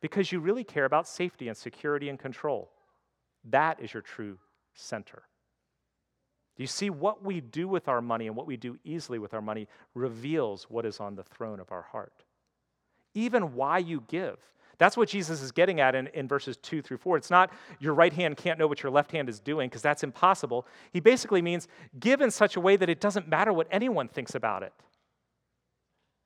because 0.00 0.32
you 0.32 0.40
really 0.40 0.64
care 0.64 0.84
about 0.84 1.06
safety 1.06 1.46
and 1.48 1.56
security 1.56 2.08
and 2.08 2.18
control. 2.18 2.70
That 3.44 3.80
is 3.80 3.94
your 3.94 4.02
true 4.02 4.38
center. 4.74 5.22
You 6.56 6.66
see 6.66 6.90
what 6.90 7.24
we 7.24 7.40
do 7.40 7.68
with 7.68 7.88
our 7.88 8.02
money 8.02 8.26
and 8.26 8.36
what 8.36 8.46
we 8.46 8.56
do 8.56 8.78
easily 8.84 9.18
with 9.18 9.32
our 9.32 9.40
money 9.40 9.68
reveals 9.94 10.64
what 10.64 10.84
is 10.84 11.00
on 11.00 11.14
the 11.14 11.22
throne 11.22 11.60
of 11.60 11.72
our 11.72 11.82
heart? 11.82 12.24
Even 13.14 13.54
why 13.54 13.78
you 13.78 14.04
give. 14.08 14.38
That's 14.78 14.96
what 14.96 15.10
Jesus 15.10 15.42
is 15.42 15.52
getting 15.52 15.78
at 15.80 15.94
in, 15.94 16.06
in 16.08 16.26
verses 16.26 16.56
two 16.56 16.80
through 16.80 16.96
four. 16.96 17.18
It's 17.18 17.30
not 17.30 17.52
your 17.80 17.92
right 17.92 18.12
hand 18.12 18.38
can't 18.38 18.58
know 18.58 18.66
what 18.66 18.82
your 18.82 18.90
left 18.90 19.12
hand 19.12 19.28
is 19.28 19.38
doing, 19.38 19.68
because 19.68 19.82
that's 19.82 20.02
impossible. 20.02 20.66
He 20.90 21.00
basically 21.00 21.42
means 21.42 21.68
give 21.98 22.22
in 22.22 22.30
such 22.30 22.56
a 22.56 22.60
way 22.60 22.76
that 22.76 22.88
it 22.88 22.98
doesn't 22.98 23.28
matter 23.28 23.52
what 23.52 23.66
anyone 23.70 24.08
thinks 24.08 24.34
about 24.34 24.62
it. 24.62 24.72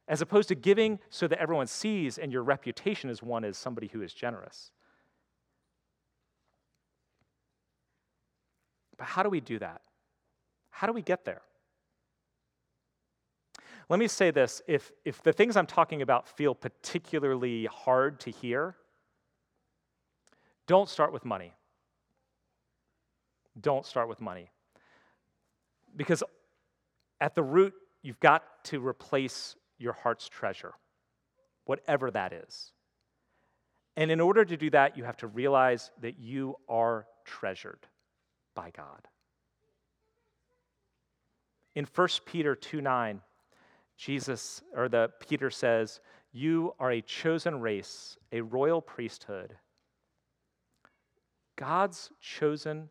As 0.07 0.21
opposed 0.21 0.49
to 0.49 0.55
giving 0.55 1.01
so 1.11 1.27
that 1.27 1.41
everyone 1.41 1.67
sees 1.67 2.19
and 2.19 2.31
your 2.31 2.43
reputation 2.43 3.11
is 3.11 3.23
one 3.23 3.45
as 3.45 3.57
somebody 3.57 3.89
who 3.89 4.03
is 4.03 4.13
generous. 4.13 4.71
But 8.97 9.09
how 9.09 9.25
do 9.25 9.31
we 9.31 9.41
do 9.41 9.59
that? 9.59 9.81
How 10.71 10.87
do 10.87 10.93
we 10.93 11.03
get 11.03 11.25
there? 11.25 11.43
Let 13.89 13.99
me 13.99 14.09
say 14.09 14.31
this 14.31 14.63
if, 14.67 14.93
if 15.05 15.23
the 15.23 15.33
things 15.33 15.57
I'm 15.57 15.67
talking 15.67 16.03
about 16.03 16.29
feel 16.29 16.55
particularly 16.55 17.67
hard 17.67 18.21
to 18.21 18.31
hear, 18.31 18.77
don't 20.67 20.89
start 20.89 21.13
with 21.13 21.25
money. 21.25 21.53
Don't 23.61 23.85
start 23.85 24.09
with 24.09 24.21
money. 24.21 24.51
Because 25.97 26.23
at 27.21 27.35
the 27.35 27.43
root, 27.43 27.75
you've 28.03 28.21
got 28.21 28.43
to 28.65 28.85
replace 28.85 29.57
your 29.79 29.93
heart's 29.93 30.29
treasure, 30.29 30.75
whatever 31.65 32.11
that 32.11 32.33
is. 32.33 32.73
And 33.97 34.11
in 34.11 34.21
order 34.21 34.45
to 34.45 34.57
do 34.57 34.71
that, 34.71 34.97
you 34.97 35.05
have 35.05 35.17
to 35.19 35.29
realize 35.29 35.91
that 36.01 36.19
you 36.19 36.57
are 36.69 37.07
treasured 37.25 37.87
by 38.55 38.71
God. 38.71 39.07
In 41.75 41.87
1 41.95 42.09
Peter 42.27 42.55
2 42.55 42.81
9, 42.81 43.21
Jesus, 43.97 44.63
or 44.75 44.89
the 44.89 45.11
Peter 45.21 45.51
says, 45.51 46.01
You 46.33 46.75
are 46.79 46.93
a 46.93 47.03
chosen 47.03 47.61
race, 47.61 48.17
a 48.33 48.41
royal 48.41 48.81
priesthood. 48.81 49.57
God's 51.57 52.11
chosen 52.21 52.89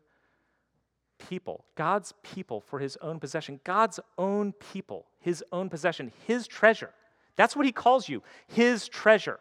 people, 1.18 1.64
God's 1.74 2.14
people 2.22 2.60
for 2.60 2.78
his 2.78 2.96
own 3.00 3.20
possession, 3.20 3.60
God's 3.64 4.00
own 4.18 4.52
people, 4.52 5.06
his 5.20 5.44
own 5.52 5.68
possession, 5.68 6.12
his 6.26 6.46
treasure. 6.46 6.90
That's 7.36 7.56
what 7.56 7.66
he 7.66 7.72
calls 7.72 8.08
you, 8.08 8.22
his 8.46 8.88
treasure. 8.88 9.40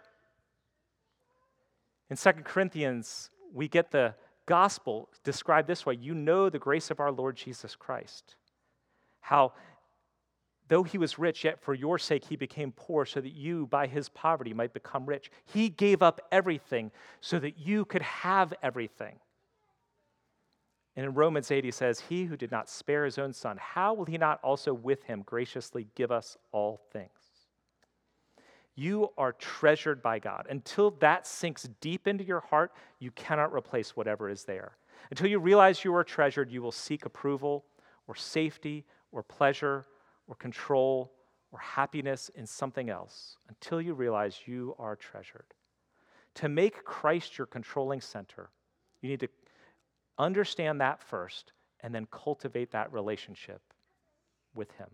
In 2.10 2.18
2 2.18 2.32
Corinthians, 2.44 3.30
we 3.54 3.68
get 3.68 3.92
the 3.92 4.16
gospel 4.46 5.10
described 5.24 5.68
this 5.68 5.86
way 5.86 5.96
You 5.96 6.14
know 6.14 6.50
the 6.50 6.60
grace 6.60 6.92
of 6.92 7.00
our 7.00 7.12
Lord 7.12 7.36
Jesus 7.36 7.76
Christ. 7.76 8.36
How, 9.22 9.54
though 10.74 10.82
he 10.82 10.98
was 10.98 11.20
rich, 11.20 11.44
yet 11.44 11.62
for 11.62 11.76
your 11.76 12.00
sake 12.00 12.26
he 12.26 12.36
became 12.36 12.72
poor, 12.72 13.06
so 13.06 13.22
that 13.22 13.36
you, 13.36 13.68
by 13.68 13.86
his 13.86 14.10
poverty, 14.10 14.56
might 14.56 14.74
become 14.74 15.06
rich. 15.06 15.30
He 15.46 15.70
gave 15.70 16.02
up 16.02 16.20
everything 16.32 16.90
so 17.22 17.38
that 17.38 17.60
you 17.60 17.86
could 17.86 18.02
have 18.02 18.56
everything. 18.64 19.20
And 20.96 21.06
in 21.06 21.14
Romans 21.14 21.52
8, 21.52 21.64
he 21.64 21.70
says, 21.70 22.00
He 22.00 22.24
who 22.24 22.36
did 22.36 22.50
not 22.50 22.68
spare 22.68 23.06
his 23.06 23.20
own 23.20 23.34
son, 23.34 23.58
how 23.62 23.94
will 23.94 24.06
he 24.06 24.18
not 24.18 24.40
also 24.44 24.74
with 24.74 25.04
him 25.04 25.22
graciously 25.28 25.86
give 25.94 26.12
us 26.12 26.38
all 26.52 26.82
things? 26.92 27.12
You 28.74 29.12
are 29.16 29.34
treasured 29.34 30.02
by 30.02 30.18
God. 30.18 30.48
Until 30.50 30.90
that 31.02 31.28
sinks 31.28 31.70
deep 31.82 32.08
into 32.08 32.24
your 32.24 32.40
heart, 32.40 32.72
you 32.98 33.12
cannot 33.12 33.54
replace 33.54 33.96
whatever 33.96 34.28
is 34.28 34.44
there. 34.46 34.72
Until 35.12 35.28
you 35.28 35.38
realize 35.38 35.84
you 35.84 35.94
are 35.94 36.04
treasured, 36.04 36.52
you 36.52 36.64
will 36.64 36.72
seek 36.72 37.06
approval 37.06 37.64
or 38.08 38.16
safety 38.16 38.86
or 39.12 39.22
pleasure 39.22 39.86
or 40.28 40.36
control 40.36 41.12
or 41.52 41.60
happiness 41.60 42.30
in 42.36 42.46
something 42.46 42.90
else 42.90 43.38
until 43.48 43.82
you 43.82 43.94
realize 43.94 44.42
you 44.46 44.76
are 44.80 44.96
treasured. 44.96 45.46
To 46.36 46.50
make 46.50 46.84
Christ 46.84 47.38
your 47.38 47.46
controlling 47.46 48.02
center, 48.02 48.50
you 49.02 49.10
need 49.10 49.20
to 49.20 49.28
understand 50.18 50.82
that 50.82 51.02
first 51.02 51.52
and 51.82 51.94
then 51.94 52.08
cultivate 52.12 52.72
that 52.72 52.92
relationship 52.92 53.62
with 54.56 54.72
Him. 54.72 54.88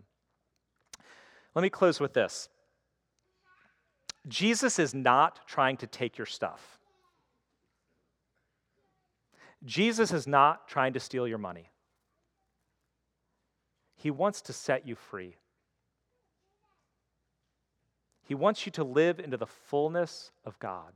Let 1.54 1.62
me 1.62 1.70
close 1.70 1.98
with 1.98 2.12
this. 2.12 2.48
Jesus 4.28 4.78
is 4.78 4.94
not 4.94 5.46
trying 5.46 5.78
to 5.78 5.86
take 5.86 6.18
your 6.18 6.26
stuff. 6.26 6.78
Jesus 9.64 10.12
is 10.12 10.26
not 10.26 10.68
trying 10.68 10.92
to 10.92 11.00
steal 11.00 11.26
your 11.26 11.38
money. 11.38 11.69
He 14.00 14.10
wants 14.10 14.40
to 14.42 14.52
set 14.52 14.86
you 14.86 14.94
free. 14.94 15.36
He 18.22 18.34
wants 18.34 18.64
you 18.64 18.72
to 18.72 18.84
live 18.84 19.18
into 19.18 19.36
the 19.36 19.46
fullness 19.46 20.30
of 20.44 20.58
God 20.58 20.92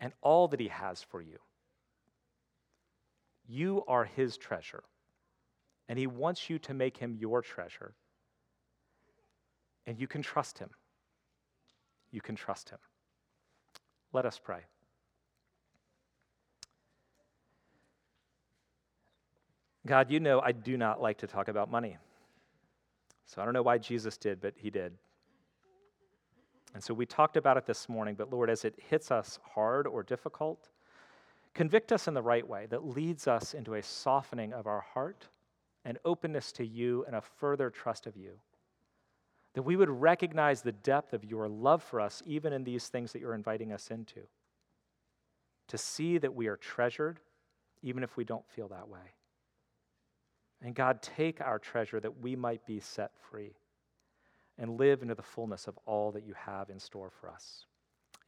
and 0.00 0.12
all 0.20 0.48
that 0.48 0.60
He 0.60 0.68
has 0.68 1.02
for 1.02 1.22
you. 1.22 1.38
You 3.48 3.84
are 3.86 4.04
His 4.04 4.36
treasure, 4.36 4.84
and 5.88 5.98
He 5.98 6.06
wants 6.06 6.50
you 6.50 6.58
to 6.60 6.74
make 6.74 6.96
Him 6.96 7.16
your 7.18 7.42
treasure. 7.42 7.94
And 9.86 9.98
you 9.98 10.06
can 10.06 10.22
trust 10.22 10.58
Him 10.58 10.70
you 12.10 12.20
can 12.20 12.34
trust 12.34 12.70
him. 12.70 12.78
Let 14.12 14.26
us 14.26 14.40
pray. 14.42 14.60
God, 19.86 20.10
you 20.10 20.20
know 20.20 20.40
I 20.40 20.52
do 20.52 20.76
not 20.76 21.00
like 21.00 21.18
to 21.18 21.26
talk 21.26 21.48
about 21.48 21.70
money. 21.70 21.96
So 23.30 23.40
I 23.40 23.44
don't 23.44 23.54
know 23.54 23.62
why 23.62 23.78
Jesus 23.78 24.16
did, 24.16 24.40
but 24.40 24.54
he 24.56 24.70
did. 24.70 24.92
And 26.74 26.82
so 26.82 26.92
we 26.92 27.06
talked 27.06 27.36
about 27.36 27.56
it 27.56 27.64
this 27.64 27.88
morning, 27.88 28.16
but 28.16 28.32
Lord, 28.32 28.50
as 28.50 28.64
it 28.64 28.74
hits 28.88 29.12
us 29.12 29.38
hard 29.54 29.86
or 29.86 30.02
difficult, 30.02 30.68
convict 31.54 31.92
us 31.92 32.08
in 32.08 32.14
the 32.14 32.22
right 32.22 32.46
way 32.46 32.66
that 32.70 32.84
leads 32.84 33.28
us 33.28 33.54
into 33.54 33.74
a 33.74 33.82
softening 33.82 34.52
of 34.52 34.66
our 34.66 34.80
heart 34.80 35.28
and 35.84 35.96
openness 36.04 36.50
to 36.52 36.66
you 36.66 37.04
and 37.06 37.14
a 37.14 37.20
further 37.20 37.70
trust 37.70 38.08
of 38.08 38.16
you 38.16 38.32
that 39.54 39.62
we 39.62 39.76
would 39.76 39.90
recognize 39.90 40.62
the 40.62 40.72
depth 40.72 41.12
of 41.12 41.24
your 41.24 41.48
love 41.48 41.82
for 41.82 42.00
us, 42.00 42.22
even 42.26 42.52
in 42.52 42.64
these 42.64 42.88
things 42.88 43.12
that 43.12 43.20
you're 43.20 43.34
inviting 43.34 43.72
us 43.72 43.90
into. 43.90 44.20
To 45.68 45.78
see 45.78 46.18
that 46.18 46.34
we 46.34 46.46
are 46.46 46.56
treasured, 46.56 47.20
even 47.82 48.02
if 48.02 48.16
we 48.16 48.24
don't 48.24 48.48
feel 48.48 48.68
that 48.68 48.88
way. 48.88 49.14
And 50.62 50.74
God, 50.74 51.02
take 51.02 51.40
our 51.40 51.58
treasure 51.58 52.00
that 52.00 52.20
we 52.20 52.36
might 52.36 52.64
be 52.66 52.80
set 52.80 53.12
free 53.30 53.54
and 54.58 54.78
live 54.78 55.02
into 55.02 55.14
the 55.14 55.22
fullness 55.22 55.66
of 55.66 55.78
all 55.86 56.12
that 56.12 56.26
you 56.26 56.34
have 56.34 56.68
in 56.68 56.78
store 56.78 57.10
for 57.10 57.30
us. 57.30 57.64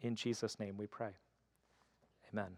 In 0.01 0.17
Jesus' 0.17 0.59
name 0.59 0.77
we 0.79 0.87
pray. 0.87 1.11
Amen. 2.33 2.57